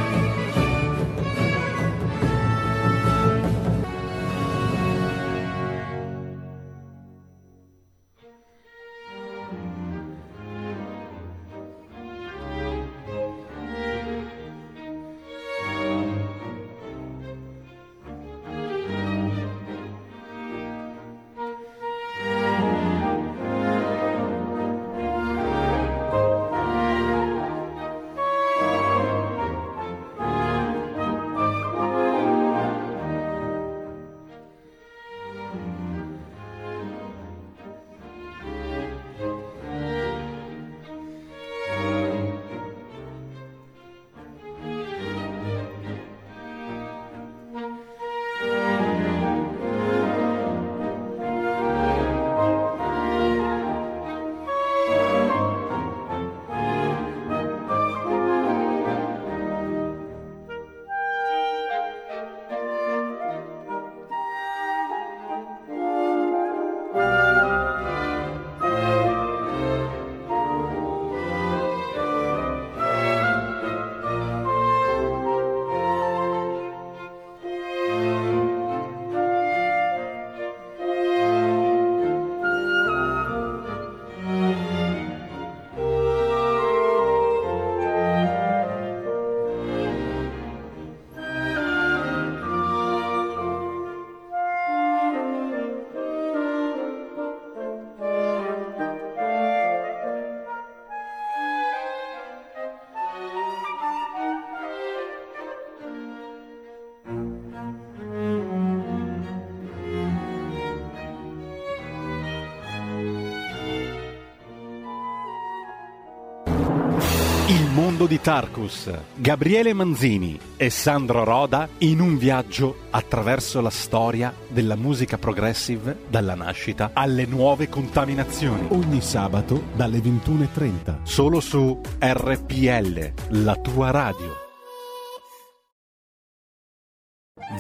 [117.48, 124.34] Il mondo di Tarkus, Gabriele Manzini e Sandro Roda in un viaggio attraverso la storia
[124.48, 128.68] della musica progressive dalla nascita alle nuove contaminazioni.
[128.70, 131.04] Ogni sabato dalle 21.30.
[131.04, 134.32] Solo su RPL, la tua radio.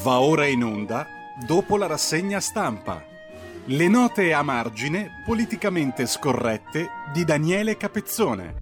[0.01, 1.05] Va ora in onda
[1.45, 3.03] dopo la rassegna stampa.
[3.65, 8.61] Le note a margine politicamente scorrette di Daniele Capezzone.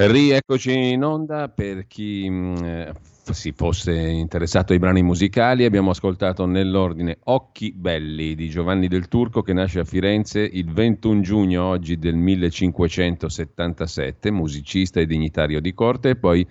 [0.00, 2.92] Rieccoci in onda per chi mh, eh,
[3.32, 5.64] si fosse interessato ai brani musicali.
[5.64, 11.20] Abbiamo ascoltato nell'ordine Occhi Belli di Giovanni del Turco che nasce a Firenze il 21
[11.20, 16.46] giugno oggi del 1577, musicista e dignitario di corte, e poi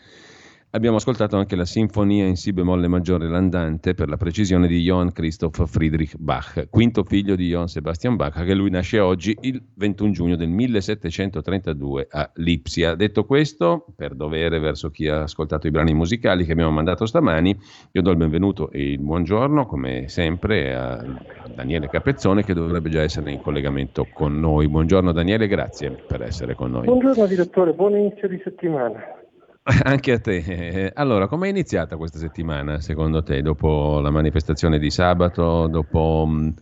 [0.72, 5.08] Abbiamo ascoltato anche la sinfonia in si bemolle maggiore l'andante per la precisione di Johann
[5.08, 10.12] Christoph Friedrich Bach, quinto figlio di Johann Sebastian Bach, che lui nasce oggi il 21
[10.12, 12.96] giugno del 1732 a Lipsia.
[12.96, 17.58] Detto questo, per dovere verso chi ha ascoltato i brani musicali che abbiamo mandato stamani,
[17.94, 21.02] io do il benvenuto e il buongiorno, come sempre, a
[21.56, 24.68] Daniele Capezzone che dovrebbe già essere in collegamento con noi.
[24.68, 26.88] Buongiorno Daniele, grazie per essere con noi.
[26.88, 29.18] Buongiorno direttore, buon inizio di settimana.
[29.84, 30.92] Anche a te.
[30.94, 33.42] Allora, come è iniziata questa settimana secondo te?
[33.42, 36.54] Dopo la manifestazione di sabato, dopo mh,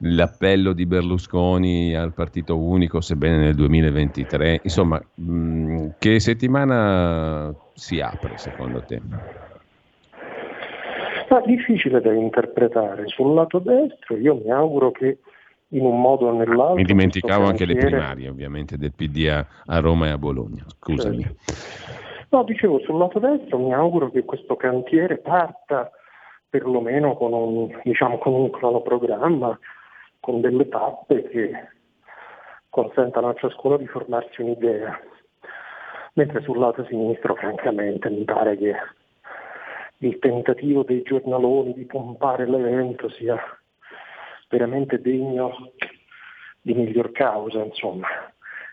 [0.00, 8.36] l'appello di Berlusconi al partito unico, sebbene nel 2023, insomma, mh, che settimana si apre
[8.36, 9.00] secondo te?
[11.30, 13.06] Ma difficile da interpretare.
[13.06, 15.18] Sul lato destro io mi auguro che
[15.68, 16.74] in un modo o nell'altro...
[16.74, 21.22] Mi dimenticavo anche le primarie ovviamente del PDA a Roma e a Bologna, scusami.
[21.22, 22.09] Certo.
[22.32, 25.90] No, dicevo, sul lato destro mi auguro che questo cantiere parta
[26.48, 29.58] perlomeno con un, diciamo, con un cronoprogramma,
[30.20, 31.68] con delle tappe che
[32.68, 34.96] consentano a ciascuno di formarsi un'idea.
[36.14, 38.74] Mentre sul lato sinistro, francamente, mi pare che
[39.98, 43.36] il tentativo dei giornaloni di pompare l'evento sia
[44.48, 45.72] veramente degno
[46.60, 48.06] di miglior causa, insomma.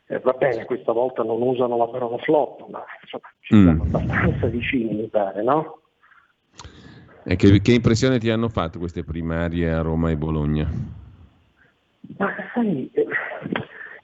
[0.09, 3.63] Eh, va bene, questa volta non usano la parola flop, ma insomma, ci mm.
[3.63, 5.81] siamo abbastanza vicini, mi pare, no?
[7.25, 10.65] E che, che, impressione ti hanno fatto queste primarie a Roma e Bologna?
[12.17, 13.05] Ma sai, eh,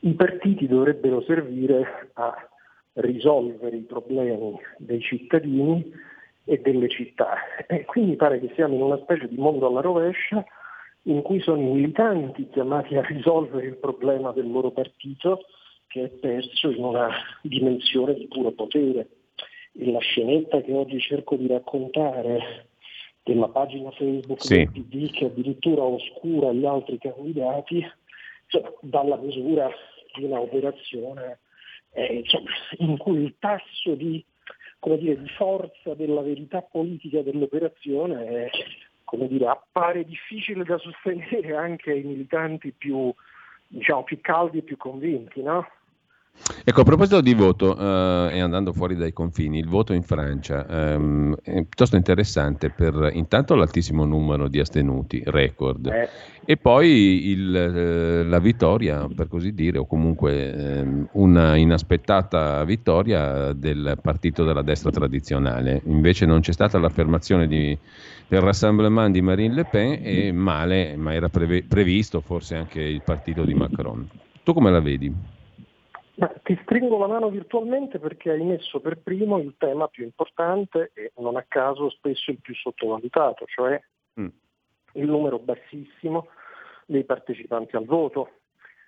[0.01, 2.35] i partiti dovrebbero servire a
[2.95, 5.89] risolvere i problemi dei cittadini
[6.43, 7.35] e delle città.
[7.65, 10.43] E quindi pare che siamo in una specie di mondo alla rovescia
[11.03, 15.45] in cui sono i militanti chiamati a risolvere il problema del loro partito
[15.93, 17.07] che è perso in una
[17.43, 19.07] dimensione di puro potere.
[19.77, 22.65] E la scenetta che oggi cerco di raccontare
[23.21, 24.55] della pagina Facebook sì.
[24.55, 27.85] del PD che addirittura oscura gli altri candidati,
[28.47, 29.69] cioè, dalla misura
[30.15, 31.39] di un'operazione
[31.91, 34.23] eh, insomma, in cui il tasso di,
[34.97, 38.49] dire, di, forza della verità politica dell'operazione è,
[39.27, 43.13] dire, appare difficile da sostenere anche ai militanti più,
[43.67, 45.43] diciamo, più caldi e più convinti.
[45.43, 45.67] No?
[46.65, 50.65] Ecco, a proposito di voto, eh, e andando fuori dai confini, il voto in Francia
[50.65, 56.07] ehm, è piuttosto interessante per intanto l'altissimo numero di astenuti, record, eh.
[56.45, 63.51] e poi il, eh, la vittoria, per così dire, o comunque ehm, una inaspettata vittoria
[63.51, 65.81] del partito della destra tradizionale.
[65.87, 67.77] Invece non c'è stata l'affermazione di,
[68.27, 73.01] del Rassemblement di Marine Le Pen e male, ma era preve- previsto forse anche il
[73.01, 74.07] partito di Macron.
[74.43, 75.41] Tu come la vedi?
[76.15, 80.91] Ma ti stringo la mano virtualmente perché hai messo per primo il tema più importante
[80.93, 83.81] e non a caso spesso il più sottovalutato, cioè
[84.19, 84.27] mm.
[84.93, 86.27] il numero bassissimo
[86.85, 88.29] dei partecipanti al voto.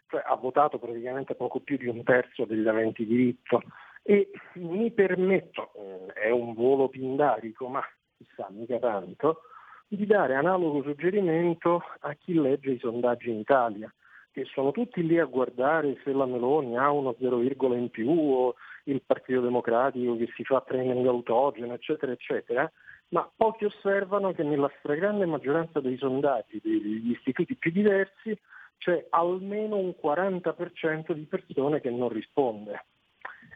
[0.08, 3.64] Cioè, ha votato praticamente poco più di un terzo degli aventi diritto
[4.04, 7.82] e mi permetto, eh, è un volo pindarico, ma
[8.16, 9.42] chissà mica tanto,
[9.88, 13.92] di dare analogo suggerimento a chi legge i sondaggi in Italia
[14.36, 18.56] che sono tutti lì a guardare se la Meloni ha uno 0, in più o
[18.84, 22.70] il Partito Democratico che si fa training autogeno, eccetera, eccetera,
[23.10, 28.38] ma pochi osservano che nella stragrande maggioranza dei sondaggi degli istituti più diversi
[28.78, 32.84] c'è almeno un 40% di persone che non risponde.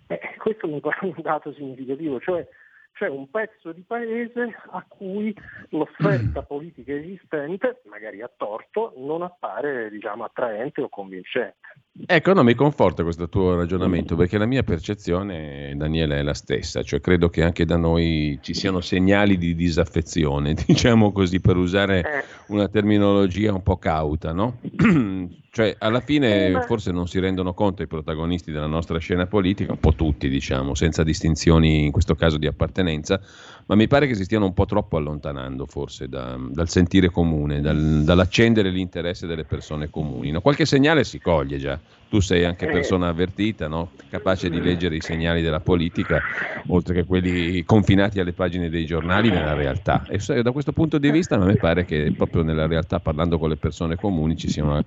[0.07, 2.47] Eh, questo mi pare un dato significativo, cioè
[2.99, 5.33] c'è un pezzo di paese a cui
[5.69, 11.55] l'offerta politica esistente, magari a torto, non appare diciamo, attraente o convincente.
[12.05, 16.83] Ecco, no, mi conforta questo tuo ragionamento perché la mia percezione, Daniele, è la stessa,
[16.83, 21.99] cioè credo che anche da noi ci siano segnali di disaffezione, diciamo così, per usare
[21.99, 22.23] eh.
[22.47, 24.59] una terminologia un po' cauta, no?
[25.51, 29.79] Cioè, alla fine forse non si rendono conto i protagonisti della nostra scena politica, un
[29.79, 33.19] po' tutti, diciamo, senza distinzioni in questo caso di appartenenza,
[33.65, 37.61] ma mi pare che si stiano un po' troppo allontanando forse da, dal sentire comune,
[37.61, 40.29] dal, dall'accendere l'interesse delle persone comuni.
[40.29, 40.41] No?
[40.41, 41.79] Qualche segnale si coglie già,
[42.09, 42.71] tu sei anche eh.
[42.71, 43.91] persona avvertita, no?
[44.09, 46.19] capace di leggere i segnali della politica,
[46.67, 50.05] oltre che quelli confinati alle pagine dei giornali nella realtà.
[50.07, 53.49] E da questo punto di vista a me pare che proprio nella realtà, parlando con
[53.49, 54.83] le persone comuni, ci sia una,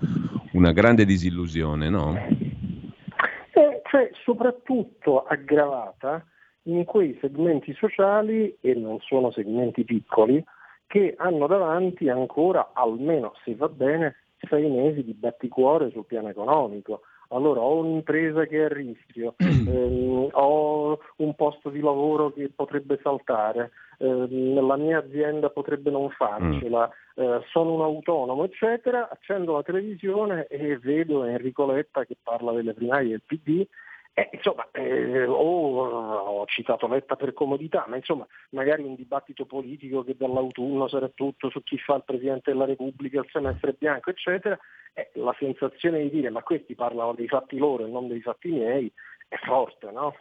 [0.52, 2.16] una grande disillusione, no?
[2.16, 6.24] Eh, cioè, soprattutto aggravata
[6.64, 10.42] in quei segmenti sociali, e non sono segmenti piccoli,
[10.86, 14.16] che hanno davanti ancora, almeno se va bene,
[14.48, 17.02] sei mesi di batticuore sul piano economico
[17.32, 22.98] allora ho un'impresa che è a rischio, ehm, ho un posto di lavoro che potrebbe
[23.02, 27.22] saltare, ehm, la mia azienda potrebbe non farcela, mm.
[27.22, 32.74] eh, sono un autonomo, eccetera, accendo la televisione e vedo Enrico Letta che parla delle
[32.74, 33.66] primarie del PD
[34.14, 40.04] eh, insomma, eh, oh, ho citato Letta per comodità, ma insomma, magari un dibattito politico
[40.04, 44.58] che dall'autunno sarà tutto su chi fa il Presidente della Repubblica, il semestre bianco, eccetera,
[44.92, 48.50] eh, la sensazione di dire ma questi parlano dei fatti loro e non dei fatti
[48.50, 48.92] miei
[49.28, 50.14] è forte, no?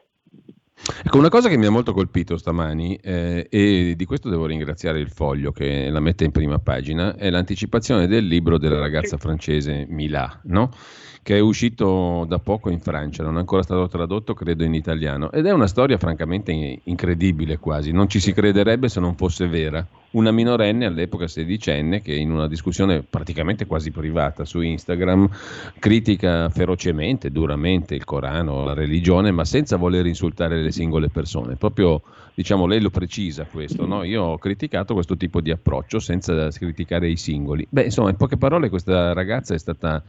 [1.04, 5.00] Ecco, una cosa che mi ha molto colpito stamani, eh, e di questo devo ringraziare
[5.00, 9.86] il foglio che la mette in prima pagina, è l'anticipazione del libro della ragazza francese
[9.90, 10.72] Milà, no?
[11.24, 15.32] Che è uscito da poco in Francia, non è ancora stato tradotto credo in italiano
[15.32, 19.86] ed è una storia francamente incredibile quasi, non ci si crederebbe se non fosse vera.
[20.12, 25.30] Una minorenne all'epoca sedicenne che in una discussione praticamente quasi privata su Instagram
[25.80, 31.56] critica ferocemente, duramente il Corano, la religione, ma senza voler insultare le singole persone.
[31.56, 32.02] Proprio,
[32.34, 34.04] diciamo, lei lo precisa questo, no?
[34.04, 37.66] Io ho criticato questo tipo di approccio senza criticare i singoli.
[37.70, 40.04] Beh, insomma, in poche parole questa ragazza è stata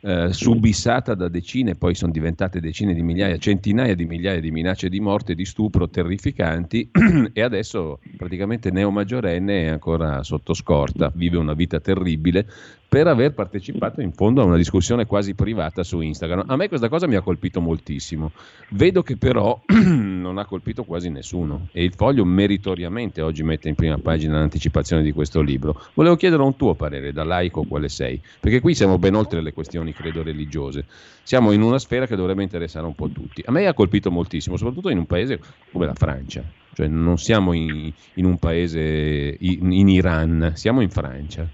[0.00, 4.88] eh, subissata da decine, poi sono diventate decine di migliaia, centinaia di migliaia di minacce
[4.88, 6.88] di morte, di stupro terrificanti
[7.32, 12.46] e adesso praticamente neomaggiorenne è ancora sotto scorta, vive una vita terribile
[12.88, 16.44] per aver partecipato in fondo a una discussione quasi privata su Instagram.
[16.46, 18.32] A me questa cosa mi ha colpito moltissimo.
[18.70, 23.74] Vedo che però non ha colpito quasi nessuno e il foglio meritoriamente oggi mette in
[23.74, 25.78] prima pagina l'anticipazione di questo libro.
[25.92, 29.52] Volevo chiedere un tuo parere da laico quale sei, perché qui siamo ben oltre le
[29.52, 30.86] questioni credo religiose.
[31.22, 33.42] Siamo in una sfera che dovrebbe interessare un po' tutti.
[33.44, 35.38] A me ha colpito moltissimo, soprattutto in un paese
[35.70, 36.42] come la Francia.
[36.72, 41.46] Cioè non siamo in, in un paese in, in Iran, siamo in Francia.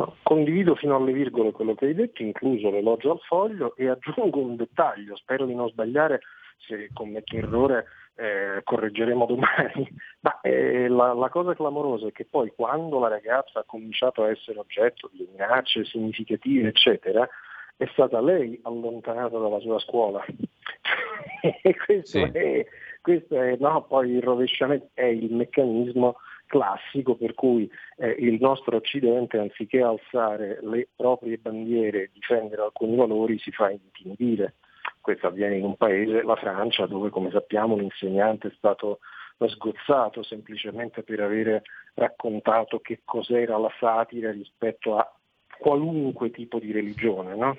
[0.00, 4.40] No, condivido fino alle virgole quello che hai detto, incluso l'elogio al foglio e aggiungo
[4.40, 6.20] un dettaglio, spero di non sbagliare,
[6.56, 7.84] se commetto errore
[8.14, 9.86] eh, correggeremo domani,
[10.20, 14.30] ma eh, la, la, cosa clamorosa è che poi quando la ragazza ha cominciato a
[14.30, 17.28] essere oggetto di minacce significative, eccetera,
[17.76, 20.24] è stata lei allontanata dalla sua scuola.
[21.62, 22.30] e questo, sì.
[22.32, 22.66] è,
[23.02, 26.16] questo è no, poi il rovesciamento, è il meccanismo
[26.50, 32.96] classico per cui eh, il nostro Occidente anziché alzare le proprie bandiere e difendere alcuni
[32.96, 34.56] valori si fa intimidire.
[35.00, 38.98] Questo avviene in un paese, la Francia, dove come sappiamo l'insegnante è stato
[39.38, 41.62] sgozzato semplicemente per avere
[41.94, 45.14] raccontato che cos'era la satira rispetto a
[45.58, 47.36] qualunque tipo di religione.
[47.36, 47.56] No?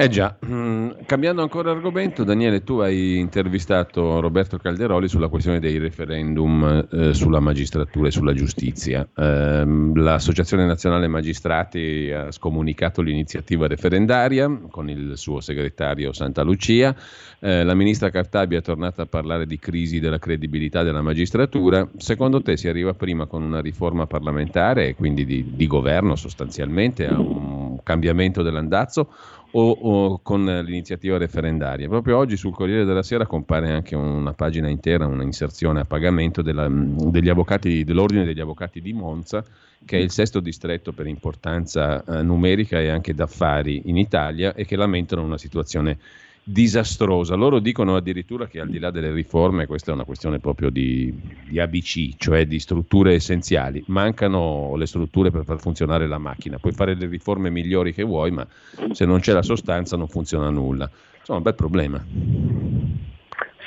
[0.00, 5.76] Eh già, mm, cambiando ancora argomento, Daniele, tu hai intervistato Roberto Calderoli sulla questione dei
[5.78, 9.04] referendum eh, sulla magistratura e sulla giustizia.
[9.12, 9.64] Eh,
[9.96, 16.94] L'Associazione Nazionale Magistrati ha scomunicato l'iniziativa referendaria con il suo segretario Santa Lucia.
[17.40, 21.88] Eh, la ministra Cartabia è tornata a parlare di crisi della credibilità della magistratura.
[21.96, 27.04] Secondo te si arriva prima con una riforma parlamentare e quindi di, di governo sostanzialmente
[27.04, 29.08] a un cambiamento dell'andazzo?
[29.52, 31.88] o, o, con l'iniziativa referendaria.
[31.88, 36.42] Proprio oggi sul Corriere della Sera compare anche una pagina intera, una inserzione a pagamento
[36.42, 39.44] della, degli avvocati, dell'Ordine degli Avvocati di Monza,
[39.84, 44.64] che è il sesto distretto per importanza eh, numerica e anche d'affari in Italia e
[44.64, 45.98] che lamentano una situazione
[46.50, 47.34] disastrosa.
[47.34, 51.12] Loro dicono addirittura che al di là delle riforme, questa è una questione proprio di,
[51.46, 53.84] di, ABC, cioè di strutture essenziali.
[53.88, 56.58] Mancano le strutture per far funzionare la macchina.
[56.58, 58.46] Puoi fare le riforme migliori che vuoi, ma
[58.92, 60.90] se non c'è la sostanza non funziona nulla.
[61.18, 62.06] Insomma, un bel problema.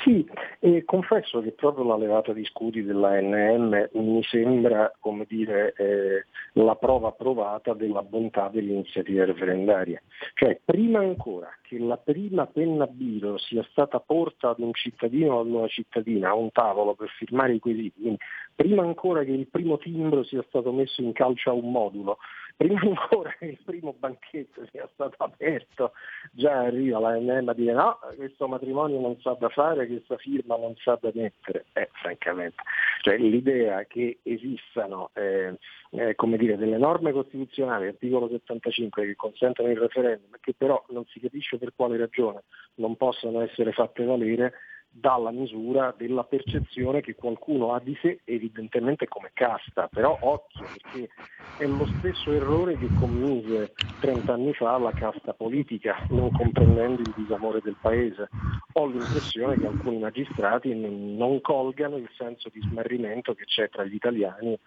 [0.02, 0.28] Sì,
[0.58, 6.24] e confesso che proprio la levata di scudi dell'ANM mi sembra come dire, eh,
[6.54, 10.02] la prova provata della bontà dell'iniziativa referendaria.
[10.34, 15.40] Cioè, prima ancora che la prima penna biro sia stata porta ad un cittadino o
[15.40, 18.18] ad una cittadina a un tavolo per firmare i quesiti, quindi
[18.54, 22.18] prima ancora che il primo timbro sia stato messo in calcio a un modulo,
[22.62, 25.92] prima ancora che il primo banchetto sia stato aperto,
[26.30, 30.56] già arriva la NM a dire no, questo matrimonio non sa da fare, questa firma
[30.56, 31.66] non sa da mettere.
[31.72, 32.62] Eh, francamente,
[33.02, 35.58] cioè, l'idea che esistano eh,
[35.90, 41.20] eh, dire, delle norme costituzionali, articolo 75, che consentono il referendum, che però non si
[41.20, 42.44] capisce per quale ragione
[42.76, 44.52] non possano essere fatte valere,
[44.92, 51.08] dalla misura della percezione che qualcuno ha di sé evidentemente come casta, però occhio perché
[51.56, 57.12] è lo stesso errore che commise 30 anni fa la casta politica, non comprendendo il
[57.16, 58.28] disamore del paese.
[58.74, 63.94] Ho l'impressione che alcuni magistrati non colgano il senso di smarrimento che c'è tra gli
[63.94, 64.58] italiani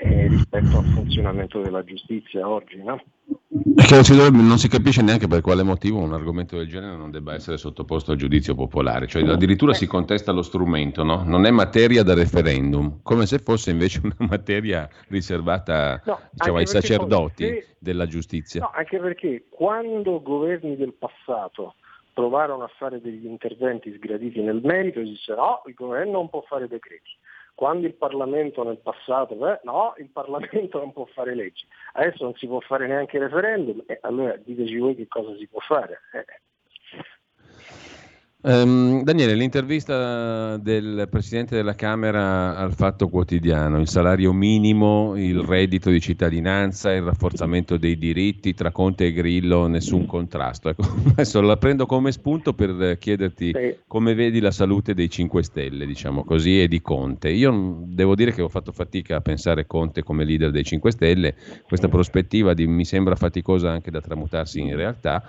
[0.00, 2.82] eh, rispetto al funzionamento della giustizia oggi.
[2.82, 3.00] No?
[3.48, 7.58] Dovrebbe, non si capisce neanche per quale motivo un argomento del genere non debba essere
[7.58, 11.22] sottoposto al giudizio popolare, cioè addirittura si contesta lo strumento, no?
[11.24, 16.66] non è materia da referendum, come se fosse invece una materia riservata no, diciamo, ai
[16.66, 18.62] sacerdoti se, della giustizia.
[18.62, 21.74] No, anche perché quando governi del passato
[22.14, 26.42] provarono a fare degli interventi sgraditi nel merito, si disse no, il governo non può
[26.48, 27.10] fare decreti
[27.54, 32.34] quando il Parlamento nel passato, beh, no, il Parlamento non può fare leggi, adesso non
[32.34, 36.00] si può fare neanche referendum, e allora diteci voi che cosa si può fare.
[36.12, 36.24] Eh.
[38.44, 45.90] Um, Daniele, l'intervista del Presidente della Camera al Fatto Quotidiano, il salario minimo, il reddito
[45.90, 50.70] di cittadinanza, il rafforzamento dei diritti, tra Conte e Grillo nessun contrasto.
[50.70, 50.82] Ecco,
[51.14, 53.76] adesso la prendo come spunto per chiederti sì.
[53.86, 57.28] come vedi la salute dei 5 Stelle, diciamo così, e di Conte.
[57.28, 61.36] Io devo dire che ho fatto fatica a pensare Conte come leader dei 5 Stelle,
[61.62, 65.22] questa prospettiva di, mi sembra faticosa anche da tramutarsi in realtà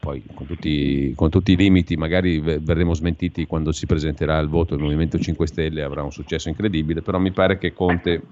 [0.00, 4.74] poi con tutti, con tutti, i limiti magari verremo smentiti quando si presenterà al voto
[4.74, 8.22] il Movimento 5 Stelle avrà un successo incredibile, però mi pare che Conte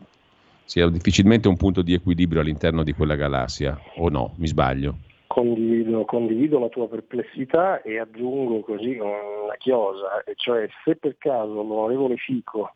[0.65, 4.35] sia difficilmente un punto di equilibrio all'interno di quella galassia, o no?
[4.39, 4.97] Mi sbaglio?
[5.27, 12.17] Condivido, condivido la tua perplessità e aggiungo così una chiosa, cioè se per caso l'onorevole
[12.17, 12.73] Fico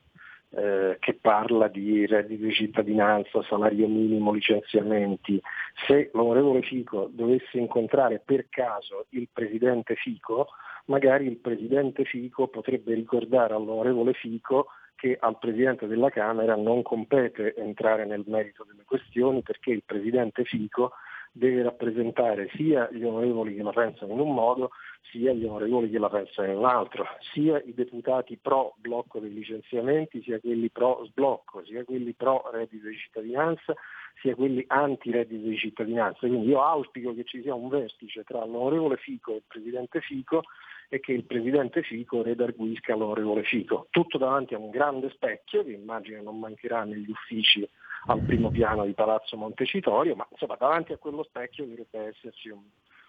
[0.52, 5.40] eh, che parla di reddito di cittadinanza, salario minimo, licenziamenti.
[5.86, 10.48] Se l'onorevole Fico dovesse incontrare per caso il presidente Fico,
[10.86, 17.54] magari il presidente Fico potrebbe ricordare all'onorevole Fico che al Presidente della Camera non compete
[17.54, 20.92] entrare nel merito delle questioni perché il Presidente Fico
[21.32, 24.70] deve rappresentare sia gli onorevoli che la pensano in un modo,
[25.10, 29.32] sia gli onorevoli che la pensano in un altro, sia i deputati pro blocco dei
[29.32, 33.74] licenziamenti, sia quelli pro sblocco, sia quelli pro reddito di cittadinanza,
[34.20, 36.26] sia quelli anti reddito di cittadinanza.
[36.26, 40.42] Quindi io auspico che ci sia un vertice tra l'onorevole Fico e il Presidente Fico
[40.88, 43.86] e che il Presidente Fico redarguisca l'onorevole Fico.
[43.90, 47.66] Tutto davanti a un grande specchio che immagino non mancherà negli uffici
[48.06, 52.62] al primo piano di Palazzo Montecitorio, ma insomma davanti a quello specchio dovrebbe esserci un,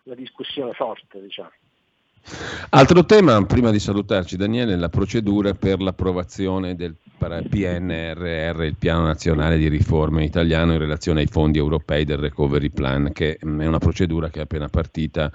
[0.03, 1.21] una discussione forte.
[1.21, 1.51] Diciamo.
[2.69, 9.57] Altro tema, prima di salutarci Daniele, la procedura per l'approvazione del PNRR, il Piano Nazionale
[9.57, 14.29] di Riforma Italiano in relazione ai fondi europei del Recovery Plan, che è una procedura
[14.29, 15.31] che è appena partita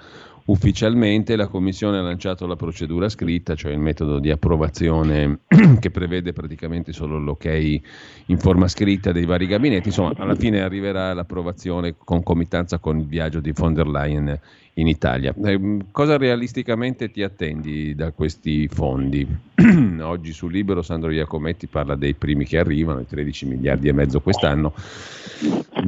[0.47, 5.39] ufficialmente la Commissione ha lanciato la procedura scritta, cioè il metodo di approvazione
[5.79, 9.87] che prevede praticamente solo l'ok in forma scritta dei vari gabinetti.
[9.87, 14.39] Insomma, alla fine arriverà l'approvazione concomitanza con il viaggio di von der Leyen
[14.75, 15.33] in Italia.
[15.43, 16.76] Eh, cosa realisticamente
[17.11, 19.25] ti attendi da questi fondi?
[20.01, 24.21] Oggi sul Libero Sandro Iacometti parla dei primi che arrivano, i 13 miliardi e mezzo
[24.21, 24.73] quest'anno.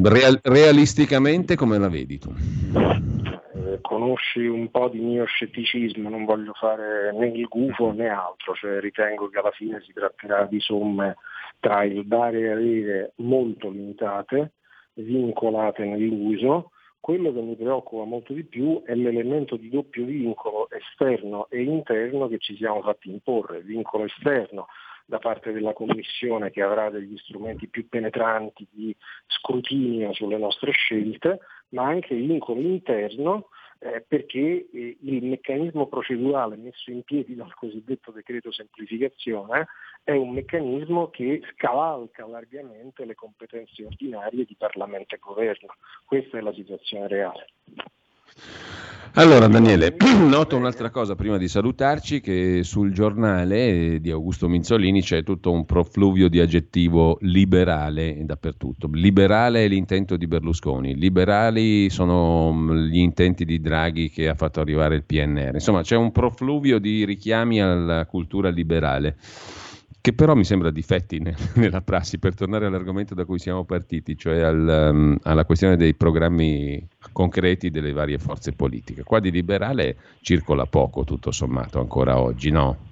[0.02, 2.34] Real- realisticamente come la vedi tu?
[2.34, 8.56] Eh, conosci un po' di mio scetticismo, non voglio fare né il gufo né altro,
[8.56, 11.18] cioè ritengo che alla fine si tratterà di somme
[11.60, 14.54] tra il dare e avere molto limitate,
[14.94, 21.48] vincolate nell'uso, quello che mi preoccupa molto di più è l'elemento di doppio vincolo esterno
[21.50, 24.68] e interno che ci siamo fatti imporre, vincolo esterno
[25.06, 28.96] da parte della Commissione che avrà degli strumenti più penetranti di
[29.26, 31.40] scrutinio sulle nostre scelte,
[31.70, 33.48] ma anche vincolo interno
[33.80, 39.68] eh, perché eh, il meccanismo procedurale messo in piedi dal cosiddetto decreto semplificazione
[40.04, 45.76] è un meccanismo che scavalca largamente le competenze ordinarie di Parlamento e Governo.
[46.06, 47.48] Questa è la situazione reale.
[49.14, 49.96] Allora Daniele,
[50.30, 55.66] noto un'altra cosa prima di salutarci, che sul giornale di Augusto Minzolini c'è tutto un
[55.66, 58.88] profluvio di aggettivo liberale dappertutto.
[58.94, 64.62] Liberale è l'intento di Berlusconi, liberali sono mm, gli intenti di Draghi che ha fatto
[64.62, 65.56] arrivare il PNR.
[65.56, 69.18] Insomma c'è un profluvio di richiami alla cultura liberale
[70.02, 74.18] che però mi sembra difetti ne, nella prassi, per tornare all'argomento da cui siamo partiti,
[74.18, 79.04] cioè al, um, alla questione dei programmi concreti delle varie forze politiche.
[79.04, 82.88] Qua di liberale circola poco, tutto sommato, ancora oggi, no?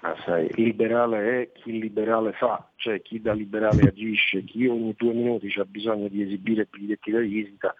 [0.00, 5.12] Ah, sai, liberale è chi liberale fa, cioè chi da liberale agisce, chi ogni due
[5.12, 7.72] minuti ha bisogno di esibire biglietti da visita,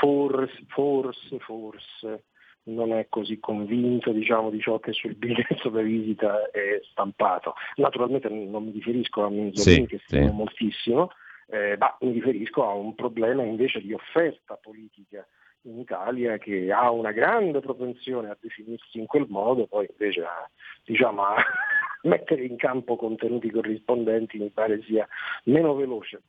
[0.00, 2.24] forse, forse, forse
[2.64, 7.54] non è così convinto diciamo, di ciò che sul biglietto da visita è stampato.
[7.76, 10.34] Naturalmente non mi riferisco a Minzolini sì, che stimo sì.
[10.34, 11.10] moltissimo,
[11.48, 15.26] eh, ma mi riferisco a un problema invece di offerta politica
[15.62, 20.48] in Italia che ha una grande propensione a definirsi in quel modo, poi invece a,
[20.84, 21.36] diciamo, a
[22.02, 25.06] mettere in campo contenuti corrispondenti mi pare sia
[25.44, 26.22] meno veloce.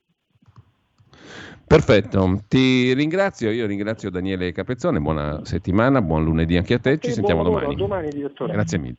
[1.66, 7.14] Perfetto, ti ringrazio, io ringrazio Daniele Capezzone, buona settimana, buon lunedì anche a te, ci
[7.14, 7.76] sentiamo domani.
[7.76, 8.98] domani Grazie mille.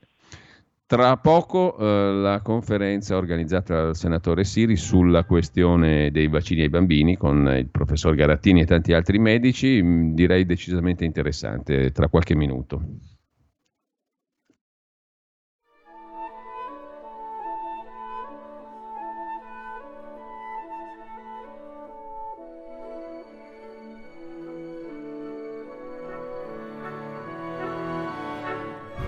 [0.93, 7.17] Tra poco eh, la conferenza organizzata dal senatore Siri sulla questione dei vaccini ai bambini
[7.17, 12.83] con il professor Garattini e tanti altri medici, mm, direi decisamente interessante, tra qualche minuto.